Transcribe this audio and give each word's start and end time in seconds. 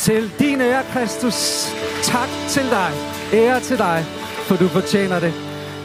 Til 0.00 0.30
din 0.38 0.60
ære, 0.60 0.82
Kristus. 0.92 1.68
Tak 2.02 2.28
til 2.48 2.62
dig. 2.62 2.92
Ære 3.32 3.60
til 3.60 3.78
dig, 3.78 4.04
for 4.48 4.56
du 4.56 4.68
fortjener 4.68 5.20
det. 5.20 5.32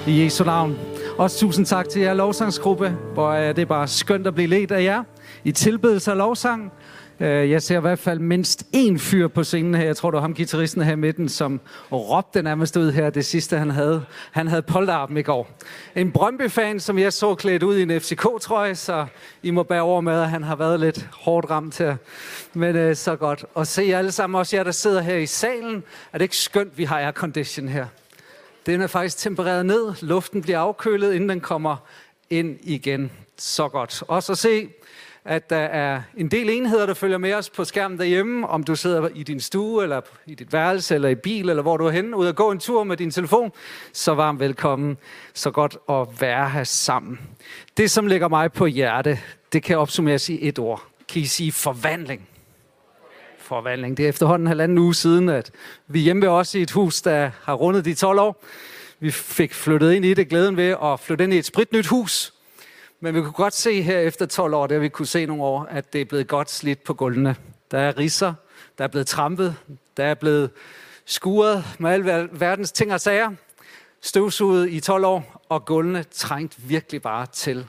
I 0.08 0.24
Jesu 0.24 0.44
navn. 0.44 0.78
Også 1.18 1.40
tusind 1.40 1.66
tak 1.66 1.90
til 1.90 2.02
jer 2.02 2.14
lovsangsgruppe, 2.14 2.90
hvor 3.14 3.34
det 3.34 3.60
er 3.60 3.66
bare 3.66 3.88
skønt 3.88 4.28
at 4.28 4.36
blive 4.36 4.48
ledt 4.48 4.72
af 4.72 4.84
jer 4.84 5.04
i 5.44 5.52
tilbedelse 5.52 6.12
af 6.12 6.18
lovsang. 6.18 6.72
Øh, 7.20 7.50
jeg 7.52 7.62
ser 7.62 7.78
i 7.78 7.82
hvert 7.82 8.00
fald 8.00 8.20
mindst 8.20 8.64
én 8.76 8.98
fyr 8.98 9.28
på 9.28 9.44
scenen 9.44 9.76
her. 9.76 9.86
Jeg 9.86 9.98
tror, 9.98 10.12
det 10.12 10.16
var 10.16 10.22
ham, 10.22 10.34
gitarristen 10.34 10.82
her 10.82 10.92
i 10.92 10.96
midten, 10.96 11.30
som 11.30 11.60
råbte 11.92 12.42
nærmest 12.42 12.78
ud 12.78 12.92
her 12.92 13.10
det 13.10 13.26
sidste, 13.26 13.58
han 13.58 13.70
havde. 13.70 14.06
Han 14.32 14.48
havde 14.48 14.62
polterappen 14.62 15.18
i 15.18 15.22
går. 15.22 15.50
En 15.96 16.12
Brøndby-fan, 16.12 16.80
som 16.80 17.00
jeg 17.00 17.14
så 17.14 17.36
klædt 17.36 17.64
ud 17.64 17.78
i 17.78 17.82
en 17.82 18.02
FCK-trøje, 18.02 18.76
så 18.76 19.06
I 19.44 19.52
må 19.52 19.64
bære 19.64 19.82
over 19.82 20.02
med, 20.02 20.22
at 20.22 20.30
han 20.30 20.44
har 20.44 20.56
været 20.56 20.80
lidt 20.80 21.10
hårdt 21.12 21.50
ramt 21.50 21.78
her. 21.78 21.96
Men 22.54 22.76
øh, 22.76 22.96
så 22.96 23.16
godt. 23.16 23.46
Og 23.54 23.68
se 23.68 23.82
alle 23.82 24.12
sammen, 24.12 24.40
også 24.40 24.56
jer, 24.56 24.64
der 24.64 24.72
sidder 24.72 25.02
her 25.02 25.16
i 25.16 25.26
salen. 25.26 25.84
Er 26.14 26.18
det 26.18 26.26
ikke 26.26 26.38
skønt, 26.38 26.78
vi 26.78 26.84
har 26.84 27.00
aircondition 27.00 27.68
her? 27.68 27.86
Den 28.66 28.82
er 28.82 28.88
faktisk 28.88 29.18
tempereret 29.18 29.66
ned. 29.66 29.94
Luften 30.02 30.42
bliver 30.42 30.60
afkølet, 30.60 31.14
inden 31.14 31.30
den 31.30 31.42
kommer 31.42 31.76
ind 32.30 32.58
igen. 32.62 33.12
Så 33.38 33.68
godt. 33.68 34.04
Og 34.08 34.24
så 34.24 34.36
se 34.36 34.70
at 35.26 35.50
der 35.50 35.58
er 35.58 36.02
en 36.18 36.28
del 36.28 36.50
enheder, 36.50 36.86
der 36.86 36.94
følger 36.94 37.18
med 37.18 37.34
os 37.34 37.50
på 37.50 37.64
skærmen 37.64 37.98
derhjemme, 37.98 38.48
om 38.48 38.64
du 38.64 38.76
sidder 38.76 39.10
i 39.16 39.24
din 39.24 39.40
stue, 39.40 39.84
eller 39.84 40.02
i 40.26 40.36
dit 40.36 40.54
værelse, 40.54 40.96
eller 40.96 41.10
i 41.10 41.16
bil, 41.16 41.50
eller 41.50 41.62
hvor 41.62 41.78
du 41.78 41.86
er 41.86 41.92
henne, 41.92 42.18
ud 42.18 42.28
og 42.28 42.36
gå 42.36 42.52
en 42.52 42.60
tur 42.60 42.84
med 42.84 42.98
din 42.98 43.12
telefon, 43.12 43.52
så 43.94 44.14
varmt 44.14 44.40
velkommen. 44.40 44.98
Så 45.34 45.52
godt 45.52 45.78
at 45.90 46.22
være 46.22 46.50
her 46.50 46.64
sammen. 46.64 47.20
Det, 47.78 47.92
som 47.92 48.08
ligger 48.08 48.28
mig 48.28 48.52
på 48.52 48.66
hjerte, 48.66 49.20
det 49.54 49.64
kan 49.64 49.78
opsummeres 49.78 50.30
i 50.30 50.48
et 50.48 50.60
ord. 50.60 50.84
Kan 51.10 51.22
I 51.22 51.26
sige 51.26 51.52
forvandling? 51.52 52.28
Forvandling. 53.40 53.98
Det 53.98 54.06
er 54.06 54.10
efterhånden 54.10 54.44
en 54.44 54.48
halvanden 54.48 54.78
uge 54.78 54.96
siden, 54.96 55.30
at 55.30 55.52
vi 55.88 56.00
hjemme 56.00 56.22
ved 56.22 56.30
os 56.30 56.56
i 56.56 56.62
et 56.62 56.72
hus, 56.72 57.02
der 57.02 57.32
har 57.44 57.54
rundet 57.54 57.86
de 57.86 57.94
12 57.94 58.20
år. 58.20 58.44
Vi 59.00 59.12
fik 59.12 59.54
flyttet 59.54 59.94
ind 59.94 60.06
i 60.06 60.14
det, 60.14 60.30
glæden 60.30 60.58
ved 60.58 60.76
at 60.84 61.00
flytte 61.00 61.24
ind 61.24 61.34
i 61.34 61.38
et 61.38 61.46
spritnyt 61.46 61.88
hus, 61.88 62.35
men 63.06 63.16
vi 63.16 63.22
kunne 63.22 63.32
godt 63.32 63.54
se 63.54 63.82
her 63.82 64.00
efter 64.00 64.26
12 64.26 64.54
år, 64.54 64.68
der 64.68 64.80
vi 64.80 64.90
kunne 64.90 65.06
se 65.06 65.26
nogle 65.26 65.44
år, 65.44 65.64
at 65.64 65.94
det 65.94 66.02
er 66.02 66.06
blevet 66.06 66.28
godt 66.28 66.52
slidt 66.52 66.84
på 66.84 66.94
gulvene. 66.94 67.36
Der 67.72 67.78
er 67.78 67.98
risser, 67.98 68.34
der 68.78 68.84
er 68.84 68.88
blevet 68.88 69.08
trampet, 69.08 69.56
der 69.98 70.06
er 70.06 70.14
blevet 70.14 70.50
skuret 71.06 71.66
med 71.80 71.92
alle 71.92 72.30
verdens 72.32 72.72
ting 72.72 72.94
og 72.94 73.02
sager. 73.02 73.32
Støvsuget 74.02 74.70
i 74.70 74.80
12 74.80 75.06
år, 75.06 75.42
og 75.50 75.66
gulvene 75.66 76.04
trængt 76.04 76.70
virkelig 76.70 77.02
bare 77.02 77.26
til 77.26 77.68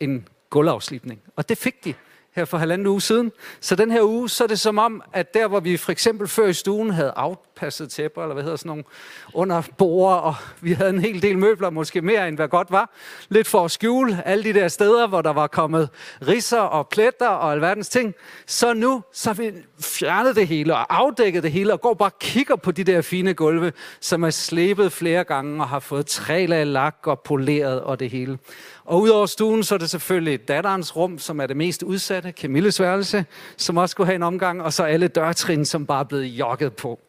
en 0.00 0.28
gulvafslipning. 0.50 1.20
Og 1.36 1.48
det 1.48 1.58
fik 1.58 1.84
de 1.84 1.94
her 2.32 2.44
for 2.44 2.58
halvanden 2.58 2.86
uge 2.86 3.00
siden. 3.00 3.32
Så 3.60 3.76
den 3.76 3.90
her 3.90 4.02
uge, 4.02 4.28
så 4.28 4.44
er 4.44 4.48
det 4.48 4.60
som 4.60 4.78
om, 4.78 5.02
at 5.12 5.34
der 5.34 5.48
hvor 5.48 5.60
vi 5.60 5.76
for 5.76 5.92
eksempel 5.92 6.28
før 6.28 6.46
i 6.46 6.52
stuen 6.52 6.90
havde 6.90 7.12
passet 7.60 7.90
tæpper, 7.90 8.22
eller 8.22 8.34
hvad 8.34 8.42
hedder 8.42 8.56
sådan 8.56 8.68
nogle, 8.68 8.84
under 9.34 9.62
og 9.80 10.34
vi 10.60 10.72
havde 10.72 10.90
en 10.90 10.98
hel 10.98 11.22
del 11.22 11.38
møbler, 11.38 11.70
måske 11.70 12.02
mere 12.02 12.28
end 12.28 12.36
hvad 12.36 12.48
godt 12.48 12.70
var, 12.70 12.90
lidt 13.28 13.46
for 13.46 13.64
at 13.64 13.70
skjule 13.70 14.22
alle 14.24 14.44
de 14.44 14.52
der 14.52 14.68
steder, 14.68 15.06
hvor 15.06 15.22
der 15.22 15.32
var 15.32 15.46
kommet 15.46 15.88
risser 16.28 16.60
og 16.60 16.88
pletter 16.88 17.28
og 17.28 17.52
alverdens 17.52 17.88
ting. 17.88 18.14
Så 18.46 18.72
nu, 18.72 19.02
så 19.12 19.32
vi 19.32 19.52
fjernet 19.80 20.36
det 20.36 20.46
hele 20.46 20.74
og 20.74 20.96
afdækket 20.98 21.42
det 21.42 21.52
hele, 21.52 21.72
og 21.72 21.80
går 21.80 21.94
bare 21.94 22.08
og 22.08 22.18
kigger 22.18 22.56
på 22.56 22.72
de 22.72 22.84
der 22.84 23.02
fine 23.02 23.34
gulve, 23.34 23.72
som 24.00 24.22
er 24.22 24.30
slebet 24.30 24.92
flere 24.92 25.24
gange 25.24 25.62
og 25.62 25.68
har 25.68 25.78
fået 25.78 26.06
tre 26.06 26.46
lag 26.46 26.66
lak 26.66 26.96
og 27.02 27.20
poleret 27.20 27.80
og 27.80 28.00
det 28.00 28.10
hele. 28.10 28.38
Og 28.84 29.00
udover 29.00 29.26
stuen, 29.26 29.62
så 29.62 29.74
er 29.74 29.78
det 29.78 29.90
selvfølgelig 29.90 30.48
datterens 30.48 30.96
rum, 30.96 31.18
som 31.18 31.40
er 31.40 31.46
det 31.46 31.56
mest 31.56 31.82
udsatte, 31.82 32.30
Camilles 32.30 32.80
værelse, 32.80 33.24
som 33.56 33.76
også 33.76 33.92
skulle 33.92 34.06
have 34.06 34.14
en 34.14 34.22
omgang, 34.22 34.62
og 34.62 34.72
så 34.72 34.84
alle 34.84 35.08
dørtrin, 35.08 35.64
som 35.64 35.86
bare 35.86 36.00
er 36.00 36.04
blevet 36.04 36.24
jokket 36.24 36.72
på. 36.72 37.00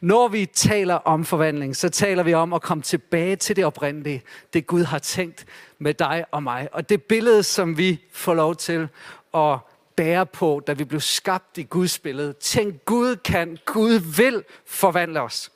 Når 0.00 0.28
vi 0.28 0.46
taler 0.46 0.94
om 0.94 1.24
forvandling, 1.24 1.76
så 1.76 1.88
taler 1.88 2.22
vi 2.22 2.34
om 2.34 2.52
at 2.52 2.62
komme 2.62 2.82
tilbage 2.82 3.36
til 3.36 3.56
det 3.56 3.64
oprindelige, 3.64 4.22
det 4.52 4.66
Gud 4.66 4.84
har 4.84 4.98
tænkt 4.98 5.46
med 5.78 5.94
dig 5.94 6.24
og 6.30 6.42
mig. 6.42 6.68
Og 6.72 6.88
det 6.88 7.02
billede, 7.02 7.42
som 7.42 7.78
vi 7.78 8.00
får 8.12 8.34
lov 8.34 8.56
til 8.56 8.88
at 9.34 9.58
bære 9.96 10.26
på, 10.26 10.62
da 10.66 10.72
vi 10.72 10.84
blev 10.84 11.00
skabt 11.00 11.58
i 11.58 11.62
Guds 11.62 11.98
billede. 11.98 12.32
Tænk, 12.32 12.84
Gud 12.84 13.16
kan, 13.16 13.58
Gud 13.64 14.16
vil 14.16 14.44
forvandle 14.66 15.20
os. 15.20 15.50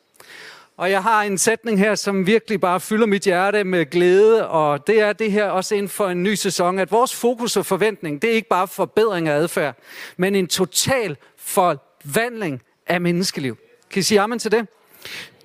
Og 0.77 0.91
jeg 0.91 1.03
har 1.03 1.23
en 1.23 1.39
sætning 1.39 1.79
her, 1.79 1.95
som 1.95 2.27
virkelig 2.27 2.61
bare 2.61 2.81
fylder 2.81 3.07
mit 3.07 3.23
hjerte 3.23 3.65
med 3.65 3.91
glæde, 3.91 4.49
og 4.49 4.87
det 4.87 5.01
er 5.01 5.13
det 5.13 5.33
her 5.33 5.49
også 5.49 5.75
inden 5.75 5.89
for 5.89 6.09
en 6.09 6.23
ny 6.23 6.35
sæson, 6.35 6.79
at 6.79 6.93
vores 6.93 7.15
fokus 7.15 7.57
og 7.57 7.67
forventning, 7.67 8.23
det 8.23 8.31
er 8.31 8.35
ikke 8.35 8.49
bare 8.49 8.69
forbedring 8.69 9.29
af 9.29 9.35
adfærd, 9.35 9.77
men 10.17 10.35
en 10.35 10.47
total 10.47 11.17
forvandling 11.37 12.63
af 12.87 13.01
menneskeliv. 13.01 13.57
Kan 13.95 14.01
I 14.01 14.03
sige 14.03 14.21
amen 14.21 14.39
til 14.39 14.53
det? 14.53 14.67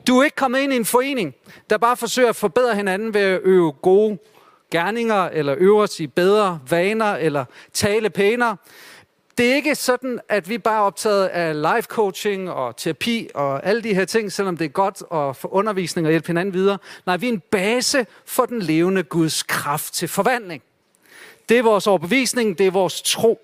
Du 0.08 0.20
er 0.20 0.24
ikke 0.24 0.36
kommet 0.36 0.60
ind 0.60 0.74
i 0.74 0.76
en 0.76 0.86
forening, 0.86 1.36
der 1.70 1.78
bare 1.78 1.98
forsøger 1.98 2.30
at 2.30 2.36
forbedre 2.36 2.76
hinanden 2.76 3.14
ved 3.14 3.22
at 3.22 3.40
øve 3.44 3.72
gode 3.72 4.18
gerninger, 4.72 5.24
eller 5.24 5.56
øve 5.58 5.82
os 5.82 6.00
i 6.00 6.08
bedre 6.08 6.60
vaner, 6.70 7.16
eller 7.16 7.46
tale 7.74 8.10
pænere 8.10 8.58
det 9.38 9.52
er 9.52 9.56
ikke 9.56 9.76
sådan, 9.76 10.20
at 10.30 10.50
vi 10.50 10.58
bare 10.58 10.76
er 10.76 10.82
optaget 10.82 11.28
af 11.28 11.62
life 11.62 11.88
coaching 11.88 12.52
og 12.52 12.78
terapi 12.78 13.30
og 13.36 13.66
alle 13.66 13.84
de 13.84 13.94
her 13.94 14.06
ting, 14.06 14.32
selvom 14.32 14.58
det 14.58 14.66
er 14.66 14.70
godt 14.70 15.04
at 15.14 15.36
få 15.36 15.48
undervisning 15.48 16.08
og 16.08 16.12
hjælpe 16.12 16.28
hinanden 16.28 16.54
videre. 16.54 16.78
Nej, 17.06 17.18
vi 17.18 17.28
er 17.28 17.34
en 17.34 17.42
base 17.52 18.06
for 18.26 18.46
den 18.46 18.62
levende 18.62 19.04
Guds 19.04 19.44
kraft 19.44 19.94
til 19.94 20.08
forvandling. 20.08 20.64
Det 21.50 21.58
er 21.58 21.64
vores 21.64 21.88
overbevisning, 21.88 22.58
det 22.58 22.68
er 22.68 22.72
vores 22.72 23.02
tro. 23.02 23.40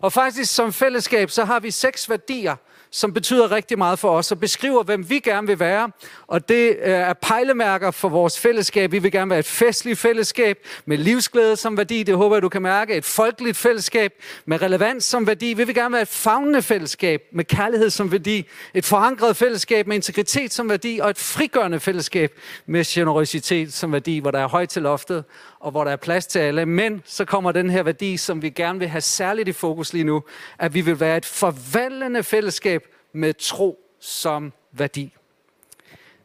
Og 0.00 0.12
faktisk 0.12 0.54
som 0.54 0.72
fællesskab, 0.72 1.30
så 1.30 1.44
har 1.44 1.60
vi 1.60 1.70
seks 1.70 2.10
værdier, 2.10 2.56
som 2.90 3.12
betyder 3.14 3.50
rigtig 3.50 3.78
meget 3.78 3.98
for 3.98 4.10
os, 4.10 4.32
og 4.32 4.40
beskriver, 4.40 4.82
hvem 4.82 5.10
vi 5.10 5.18
gerne 5.18 5.46
vil 5.46 5.58
være. 5.58 5.90
Og 6.26 6.48
det 6.48 6.68
øh, 6.68 6.90
er 6.90 7.12
pejlemærker 7.12 7.90
for 7.90 8.08
vores 8.08 8.38
fællesskab. 8.38 8.92
Vi 8.92 8.98
vil 8.98 9.12
gerne 9.12 9.30
være 9.30 9.38
et 9.38 9.46
festligt 9.46 9.98
fællesskab 9.98 10.58
med 10.86 10.98
livsglæde 10.98 11.56
som 11.56 11.76
værdi. 11.76 12.02
Det 12.02 12.16
håber 12.16 12.36
jeg, 12.36 12.42
du 12.42 12.48
kan 12.48 12.62
mærke. 12.62 12.94
Et 12.94 13.04
folkeligt 13.04 13.56
fællesskab 13.56 14.12
med 14.44 14.62
relevans 14.62 15.04
som 15.04 15.26
værdi. 15.26 15.52
Vi 15.52 15.64
vil 15.64 15.74
gerne 15.74 15.92
være 15.92 16.02
et 16.02 16.08
fagnende 16.08 16.62
fællesskab 16.62 17.22
med 17.32 17.44
kærlighed 17.44 17.90
som 17.90 18.12
værdi. 18.12 18.46
Et 18.74 18.84
forankret 18.84 19.36
fællesskab 19.36 19.86
med 19.86 19.96
integritet 19.96 20.52
som 20.52 20.68
værdi. 20.68 20.98
Og 21.02 21.10
et 21.10 21.18
frigørende 21.18 21.80
fællesskab 21.80 22.38
med 22.66 22.84
generøsitet 22.84 23.72
som 23.72 23.92
værdi, 23.92 24.18
hvor 24.18 24.30
der 24.30 24.38
er 24.38 24.48
højt 24.48 24.68
til 24.68 24.82
loftet 24.82 25.24
og 25.60 25.70
hvor 25.70 25.84
der 25.84 25.90
er 25.90 25.96
plads 25.96 26.26
til 26.26 26.38
alle. 26.38 26.66
Men 26.66 27.02
så 27.04 27.24
kommer 27.24 27.52
den 27.52 27.70
her 27.70 27.82
værdi, 27.82 28.16
som 28.16 28.42
vi 28.42 28.50
gerne 28.50 28.78
vil 28.78 28.88
have 28.88 29.00
særligt 29.00 29.48
i 29.48 29.52
fokus 29.52 29.89
lige 29.92 30.04
nu, 30.04 30.22
at 30.58 30.74
vi 30.74 30.80
vil 30.80 31.00
være 31.00 31.16
et 31.16 31.26
forvandlende 31.26 32.22
fællesskab 32.22 32.86
med 33.12 33.34
tro 33.34 33.78
som 34.00 34.52
værdi. 34.72 35.16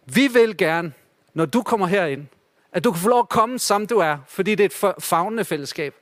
Vi 0.06 0.28
vil 0.28 0.58
gerne, 0.58 0.94
når 1.34 1.46
du 1.46 1.64
kommer 1.64 1.88
herind, 1.88 2.26
at 2.72 2.84
du 2.84 2.92
kan 2.92 3.02
få 3.02 3.10
lov 3.10 3.20
at 3.20 3.30
komme, 3.30 3.60
som 3.60 3.88
du 3.88 3.98
er, 3.98 4.18
fordi 4.28 4.56
det 4.56 4.84
er 4.84 4.88
et 4.90 5.04
fagnende 5.04 5.46
fællesskab. 5.46 5.96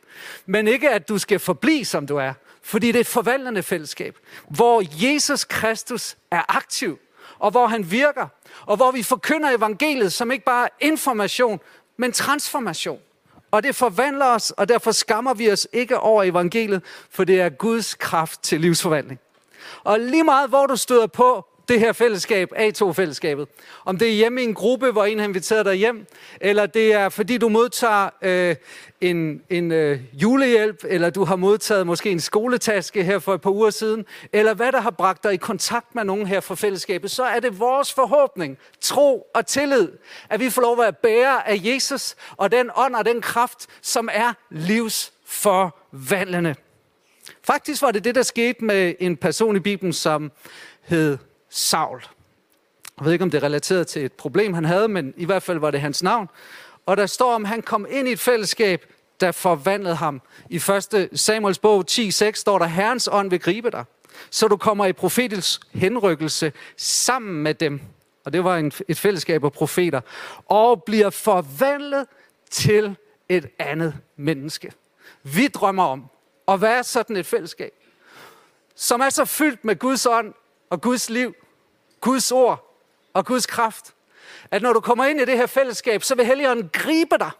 Men 0.45 0.67
ikke, 0.67 0.89
at 0.89 1.09
du 1.09 1.17
skal 1.17 1.39
forblive, 1.39 1.85
som 1.85 2.07
du 2.07 2.17
er, 2.17 2.33
fordi 2.61 2.87
det 2.87 2.95
er 2.95 2.99
et 2.99 3.07
forvandlende 3.07 3.63
fællesskab, 3.63 4.17
hvor 4.49 4.83
Jesus 5.07 5.45
Kristus 5.45 6.17
er 6.31 6.55
aktiv, 6.55 6.99
og 7.39 7.51
hvor 7.51 7.67
han 7.67 7.91
virker, 7.91 8.27
og 8.65 8.75
hvor 8.75 8.91
vi 8.91 9.03
forkynder 9.03 9.57
evangeliet 9.57 10.13
som 10.13 10.31
ikke 10.31 10.45
bare 10.45 10.69
information, 10.79 11.59
men 11.97 12.11
transformation. 12.11 12.99
Og 13.53 13.63
det 13.63 13.75
forvandler 13.75 14.25
os, 14.25 14.51
og 14.51 14.69
derfor 14.69 14.91
skammer 14.91 15.33
vi 15.33 15.51
os 15.51 15.67
ikke 15.73 15.99
over 15.99 16.23
evangeliet, 16.23 16.81
for 17.09 17.23
det 17.23 17.41
er 17.41 17.49
Guds 17.49 17.95
kraft 17.95 18.43
til 18.43 18.61
livsforvandling. 18.61 19.19
Og 19.83 19.99
lige 19.99 20.23
meget 20.23 20.49
hvor 20.49 20.65
du 20.65 20.75
støder 20.75 21.07
på 21.07 21.45
det 21.67 21.79
her 21.79 21.93
fællesskab, 21.93 22.51
A2-fællesskabet. 22.55 23.47
Om 23.85 23.97
det 23.97 24.07
er 24.07 24.13
hjemme 24.13 24.41
i 24.41 24.43
en 24.43 24.53
gruppe, 24.53 24.91
hvor 24.91 25.05
en 25.05 25.19
har 25.19 25.27
inviteret 25.27 25.65
dig 25.65 25.75
hjem, 25.75 26.05
eller 26.41 26.65
det 26.65 26.93
er 26.93 27.09
fordi 27.09 27.37
du 27.37 27.49
modtager 27.49 28.09
øh, 28.21 28.55
en, 29.01 29.41
en 29.49 29.71
øh, 29.71 29.99
julehjælp, 30.13 30.83
eller 30.87 31.09
du 31.09 31.23
har 31.23 31.35
modtaget 31.35 31.87
måske 31.87 32.11
en 32.11 32.19
skoletaske 32.19 33.03
her 33.03 33.19
for 33.19 33.33
et 33.33 33.41
par 33.41 33.51
uger 33.51 33.69
siden, 33.69 34.05
eller 34.33 34.53
hvad 34.53 34.71
der 34.71 34.81
har 34.81 34.91
bragt 34.91 35.23
dig 35.23 35.33
i 35.33 35.37
kontakt 35.37 35.95
med 35.95 36.03
nogen 36.03 36.27
her 36.27 36.39
fra 36.39 36.55
fællesskabet, 36.55 37.11
så 37.11 37.23
er 37.23 37.39
det 37.39 37.59
vores 37.59 37.93
forhåbning, 37.93 38.57
tro 38.81 39.27
og 39.35 39.45
tillid, 39.45 39.89
at 40.29 40.39
vi 40.39 40.49
får 40.49 40.61
lov 40.61 40.71
at 40.71 40.79
være 40.79 40.93
bære 40.93 41.49
af 41.49 41.61
Jesus 41.63 42.15
og 42.37 42.51
den 42.51 42.69
ånd 42.75 42.95
og 42.95 43.05
den 43.05 43.21
kraft, 43.21 43.67
som 43.81 44.09
er 44.11 44.33
livsforvandlende. 44.49 46.55
Faktisk 47.43 47.81
var 47.81 47.91
det 47.91 48.03
det, 48.03 48.15
der 48.15 48.23
skete 48.23 48.65
med 48.65 48.93
en 48.99 49.17
person 49.17 49.55
i 49.55 49.59
Bibelen, 49.59 49.93
som 49.93 50.31
hed 50.81 51.17
Saul. 51.55 52.03
Jeg 52.97 53.05
ved 53.05 53.13
ikke, 53.13 53.23
om 53.23 53.31
det 53.31 53.37
er 53.37 53.43
relateret 53.43 53.87
til 53.87 54.05
et 54.05 54.13
problem, 54.13 54.53
han 54.53 54.65
havde, 54.65 54.87
men 54.87 55.13
i 55.17 55.25
hvert 55.25 55.43
fald 55.43 55.59
var 55.59 55.71
det 55.71 55.81
hans 55.81 56.03
navn. 56.03 56.29
Og 56.85 56.97
der 56.97 57.05
står 57.05 57.35
om, 57.35 57.45
han 57.45 57.61
kom 57.61 57.87
ind 57.89 58.07
i 58.07 58.11
et 58.11 58.19
fællesskab, 58.19 58.85
der 59.19 59.31
forvandlede 59.31 59.95
ham. 59.95 60.21
I 60.49 60.55
1. 60.55 61.09
Samuels 61.13 61.59
bog 61.59 61.85
10.6 61.91 62.31
står 62.33 62.59
der, 62.59 62.65
Herrens 62.65 63.09
ånd 63.11 63.29
vil 63.29 63.39
gribe 63.39 63.71
dig, 63.71 63.83
så 64.29 64.47
du 64.47 64.57
kommer 64.57 64.85
i 64.85 64.93
profetisk 64.93 65.61
henrykkelse 65.71 66.53
sammen 66.77 67.43
med 67.43 67.53
dem. 67.53 67.81
Og 68.25 68.33
det 68.33 68.43
var 68.43 68.57
en, 68.57 68.71
et 68.87 68.99
fællesskab 68.99 69.43
af 69.43 69.51
profeter. 69.51 70.01
Og 70.45 70.83
bliver 70.83 71.09
forvandlet 71.09 72.07
til 72.51 72.95
et 73.29 73.49
andet 73.59 73.95
menneske. 74.15 74.71
Vi 75.23 75.47
drømmer 75.47 75.83
om 75.83 76.05
at 76.47 76.61
være 76.61 76.83
sådan 76.83 77.15
et 77.15 77.25
fællesskab, 77.25 77.73
som 78.75 79.01
er 79.01 79.09
så 79.09 79.25
fyldt 79.25 79.65
med 79.65 79.79
Guds 79.79 80.05
ånd, 80.05 80.33
og 80.69 80.81
Guds 80.81 81.09
liv, 81.09 81.35
Guds 82.03 82.31
ord 82.31 82.77
og 83.13 83.25
Guds 83.25 83.45
kraft, 83.45 83.93
at 84.51 84.61
når 84.61 84.73
du 84.73 84.79
kommer 84.79 85.05
ind 85.05 85.21
i 85.21 85.25
det 85.25 85.37
her 85.37 85.45
fællesskab, 85.45 86.03
så 86.03 86.15
vil 86.15 86.25
Helligånden 86.25 86.69
gribe 86.73 87.17
dig. 87.19 87.31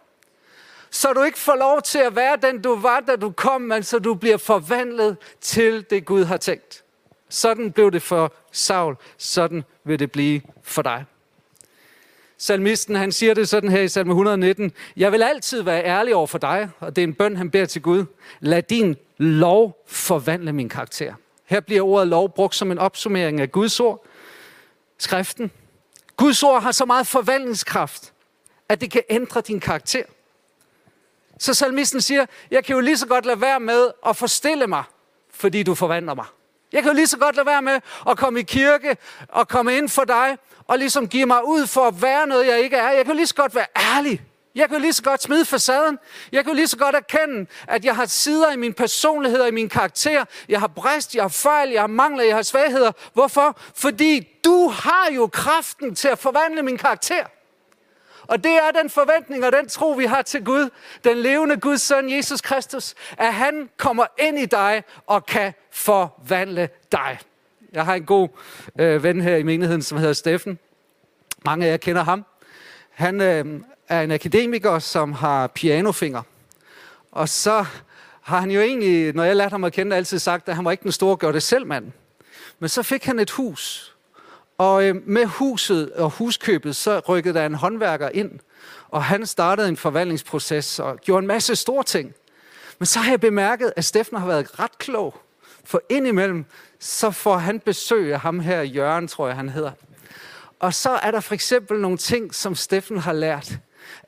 Så 0.89 1.13
du 1.13 1.23
ikke 1.23 1.39
får 1.39 1.55
lov 1.55 1.81
til 1.81 1.99
at 1.99 2.15
være 2.15 2.37
den, 2.41 2.61
du 2.61 2.75
var, 2.75 2.99
da 2.99 3.15
du 3.15 3.31
kom, 3.31 3.61
men 3.61 3.83
så 3.83 3.99
du 3.99 4.13
bliver 4.13 4.37
forvandlet 4.37 5.17
til 5.41 5.85
det, 5.89 6.05
Gud 6.05 6.23
har 6.23 6.37
tænkt. 6.37 6.83
Sådan 7.29 7.71
blev 7.71 7.91
det 7.91 8.01
for 8.01 8.33
Saul. 8.51 8.95
Sådan 9.17 9.63
vil 9.83 9.99
det 9.99 10.11
blive 10.11 10.41
for 10.63 10.81
dig. 10.81 11.05
Salmisten, 12.37 12.95
han 12.95 13.11
siger 13.11 13.33
det 13.33 13.49
sådan 13.49 13.69
her 13.69 13.81
i 13.81 13.87
salme 13.87 14.11
119. 14.11 14.71
Jeg 14.97 15.11
vil 15.11 15.23
altid 15.23 15.61
være 15.61 15.83
ærlig 15.83 16.15
over 16.15 16.27
for 16.27 16.37
dig, 16.37 16.69
og 16.79 16.95
det 16.95 17.01
er 17.01 17.07
en 17.07 17.13
bøn, 17.13 17.37
han 17.37 17.51
beder 17.51 17.65
til 17.65 17.81
Gud. 17.81 18.05
Lad 18.39 18.61
din 18.61 18.95
lov 19.17 19.83
forvandle 19.87 20.53
min 20.53 20.69
karakter. 20.69 21.13
Her 21.45 21.59
bliver 21.59 21.81
ordet 21.81 22.07
lov 22.07 22.29
brugt 22.29 22.55
som 22.55 22.71
en 22.71 22.79
opsummering 22.79 23.41
af 23.41 23.51
Guds 23.51 23.79
ord, 23.79 24.05
skriften. 24.97 25.51
Guds 26.17 26.43
ord 26.43 26.61
har 26.61 26.71
så 26.71 26.85
meget 26.85 27.07
forvandlingskraft, 27.07 28.13
at 28.69 28.81
det 28.81 28.91
kan 28.91 29.01
ændre 29.09 29.41
din 29.41 29.59
karakter. 29.59 30.03
Så 31.39 31.53
salmisten 31.53 32.01
siger, 32.01 32.25
jeg 32.51 32.65
kan 32.65 32.75
jo 32.75 32.81
lige 32.81 32.97
så 32.97 33.07
godt 33.07 33.25
lade 33.25 33.41
være 33.41 33.59
med 33.59 33.91
at 34.05 34.17
forstille 34.17 34.67
mig, 34.67 34.83
fordi 35.33 35.63
du 35.63 35.75
forvandler 35.75 36.13
mig. 36.13 36.25
Jeg 36.71 36.83
kan 36.83 36.91
jo 36.91 36.95
lige 36.95 37.07
så 37.07 37.17
godt 37.17 37.35
lade 37.35 37.45
være 37.45 37.61
med 37.61 37.79
at 38.09 38.17
komme 38.17 38.39
i 38.39 38.43
kirke 38.43 38.97
og 39.27 39.47
komme 39.47 39.77
ind 39.77 39.89
for 39.89 40.03
dig 40.03 40.37
og 40.67 40.77
ligesom 40.79 41.07
give 41.07 41.25
mig 41.25 41.47
ud 41.47 41.67
for 41.67 41.87
at 41.87 42.01
være 42.01 42.27
noget, 42.27 42.47
jeg 42.47 42.59
ikke 42.59 42.75
er. 42.75 42.91
Jeg 42.91 43.05
kan 43.05 43.13
jo 43.13 43.15
lige 43.15 43.27
så 43.27 43.35
godt 43.35 43.55
være 43.55 43.65
ærlig. 43.75 44.21
Jeg 44.55 44.67
kan 44.67 44.77
jo 44.77 44.81
lige 44.81 44.93
så 44.93 45.03
godt 45.03 45.23
smide 45.23 45.45
facaden. 45.45 45.99
Jeg 46.31 46.43
kan 46.43 46.53
jo 46.53 46.55
lige 46.55 46.67
så 46.67 46.77
godt 46.77 46.95
erkende, 46.95 47.45
at 47.67 47.85
jeg 47.85 47.95
har 47.95 48.05
sider 48.05 48.51
i 48.51 48.55
min 48.55 48.73
personlighed 48.73 49.39
og 49.39 49.47
i 49.47 49.51
min 49.51 49.69
karakter. 49.69 50.25
Jeg 50.49 50.59
har 50.59 50.67
brist, 50.67 51.15
jeg 51.15 51.23
har 51.23 51.29
fejl, 51.29 51.69
jeg 51.69 51.81
har 51.81 51.87
mangler, 51.87 52.23
jeg 52.23 52.35
har 52.35 52.41
svagheder. 52.41 52.91
Hvorfor? 53.13 53.59
Fordi 53.75 54.27
du 54.45 54.67
har 54.67 55.11
jo 55.15 55.27
kraften 55.27 55.95
til 55.95 56.07
at 56.07 56.19
forvandle 56.19 56.61
min 56.61 56.77
karakter. 56.77 57.25
Og 58.27 58.43
det 58.43 58.51
er 58.51 58.71
den 58.81 58.89
forventning 58.89 59.45
og 59.45 59.51
den 59.51 59.69
tro, 59.69 59.89
vi 59.89 60.05
har 60.05 60.21
til 60.21 60.43
Gud, 60.43 60.69
den 61.03 61.17
levende 61.17 61.57
Guds 61.57 61.81
søn, 61.81 62.11
Jesus 62.11 62.41
Kristus, 62.41 62.93
at 63.17 63.33
han 63.33 63.69
kommer 63.77 64.05
ind 64.19 64.39
i 64.39 64.45
dig 64.45 64.83
og 65.07 65.25
kan 65.25 65.53
forvandle 65.71 66.69
dig. 66.91 67.19
Jeg 67.73 67.85
har 67.85 67.95
en 67.95 68.05
god 68.05 68.29
øh, 68.79 69.03
ven 69.03 69.21
her 69.21 69.35
i 69.35 69.43
menigheden, 69.43 69.81
som 69.81 69.97
hedder 69.97 70.13
Steffen. 70.13 70.59
Mange 71.45 71.65
af 71.65 71.71
jer 71.71 71.77
kender 71.77 72.03
ham. 72.03 72.25
Han 72.89 73.21
øh, 73.21 73.61
er 73.89 74.01
en 74.01 74.11
akademiker, 74.11 74.79
som 74.79 75.13
har 75.13 75.47
pianofinger. 75.47 76.21
Og 77.11 77.29
så 77.29 77.65
har 78.21 78.39
han 78.39 78.51
jo 78.51 78.61
egentlig, 78.61 79.13
når 79.13 79.23
jeg 79.23 79.35
lærte 79.35 79.51
ham 79.51 79.63
at 79.63 79.73
kende, 79.73 79.95
altid 79.95 80.19
sagt, 80.19 80.49
at 80.49 80.55
han 80.55 80.65
var 80.65 80.71
ikke 80.71 80.83
den 80.83 80.91
store 80.91 81.17
gør 81.17 81.31
det 81.31 81.43
selv 81.43 81.67
mand. 81.67 81.91
Men 82.59 82.69
så 82.69 82.83
fik 82.83 83.05
han 83.05 83.19
et 83.19 83.31
hus, 83.31 83.95
og 84.57 84.83
øh, 84.83 84.95
med 85.07 85.25
huset 85.25 85.91
og 85.91 86.09
huskøbet, 86.09 86.75
så 86.75 86.99
rykkede 86.99 87.33
der 87.33 87.45
en 87.45 87.53
håndværker 87.53 88.09
ind, 88.09 88.31
og 88.89 89.03
han 89.03 89.25
startede 89.25 89.67
en 89.67 89.77
forvandlingsproces 89.77 90.79
og 90.79 90.97
gjorde 90.97 91.19
en 91.19 91.27
masse 91.27 91.55
store 91.55 91.83
ting. 91.83 92.13
Men 92.79 92.85
så 92.85 92.99
har 92.99 93.11
jeg 93.11 93.19
bemærket, 93.19 93.73
at 93.75 93.85
Steffen 93.85 94.17
har 94.17 94.27
været 94.27 94.59
ret 94.59 94.77
klog. 94.77 95.15
For 95.65 95.81
indimellem, 95.89 96.45
så 96.79 97.11
får 97.11 97.37
han 97.37 97.59
besøg 97.59 98.13
af 98.13 98.19
ham 98.19 98.39
her, 98.39 98.61
Jørgen, 98.61 99.07
tror 99.07 99.27
jeg, 99.27 99.35
han 99.35 99.49
hedder. 99.49 99.71
Og 100.59 100.73
så 100.73 100.89
er 100.89 101.11
der 101.11 101.19
for 101.19 101.33
eksempel 101.33 101.79
nogle 101.79 101.97
ting, 101.97 102.35
som 102.35 102.55
Steffen 102.55 102.97
har 102.97 103.13
lært. 103.13 103.51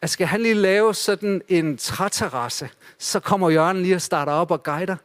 At 0.06 0.10
skal 0.10 0.28
han 0.28 0.42
lige 0.42 0.54
lave 0.54 0.94
sådan 0.94 1.42
en 1.48 1.78
træterrasse, 1.78 2.69
så 2.98 3.19
kommer 3.19 3.50
Jørgen 3.50 3.81
lige 3.81 3.96
og 3.96 4.02
starter 4.02 4.31
op 4.31 4.52
og 4.52 4.63
guider, 4.63 4.96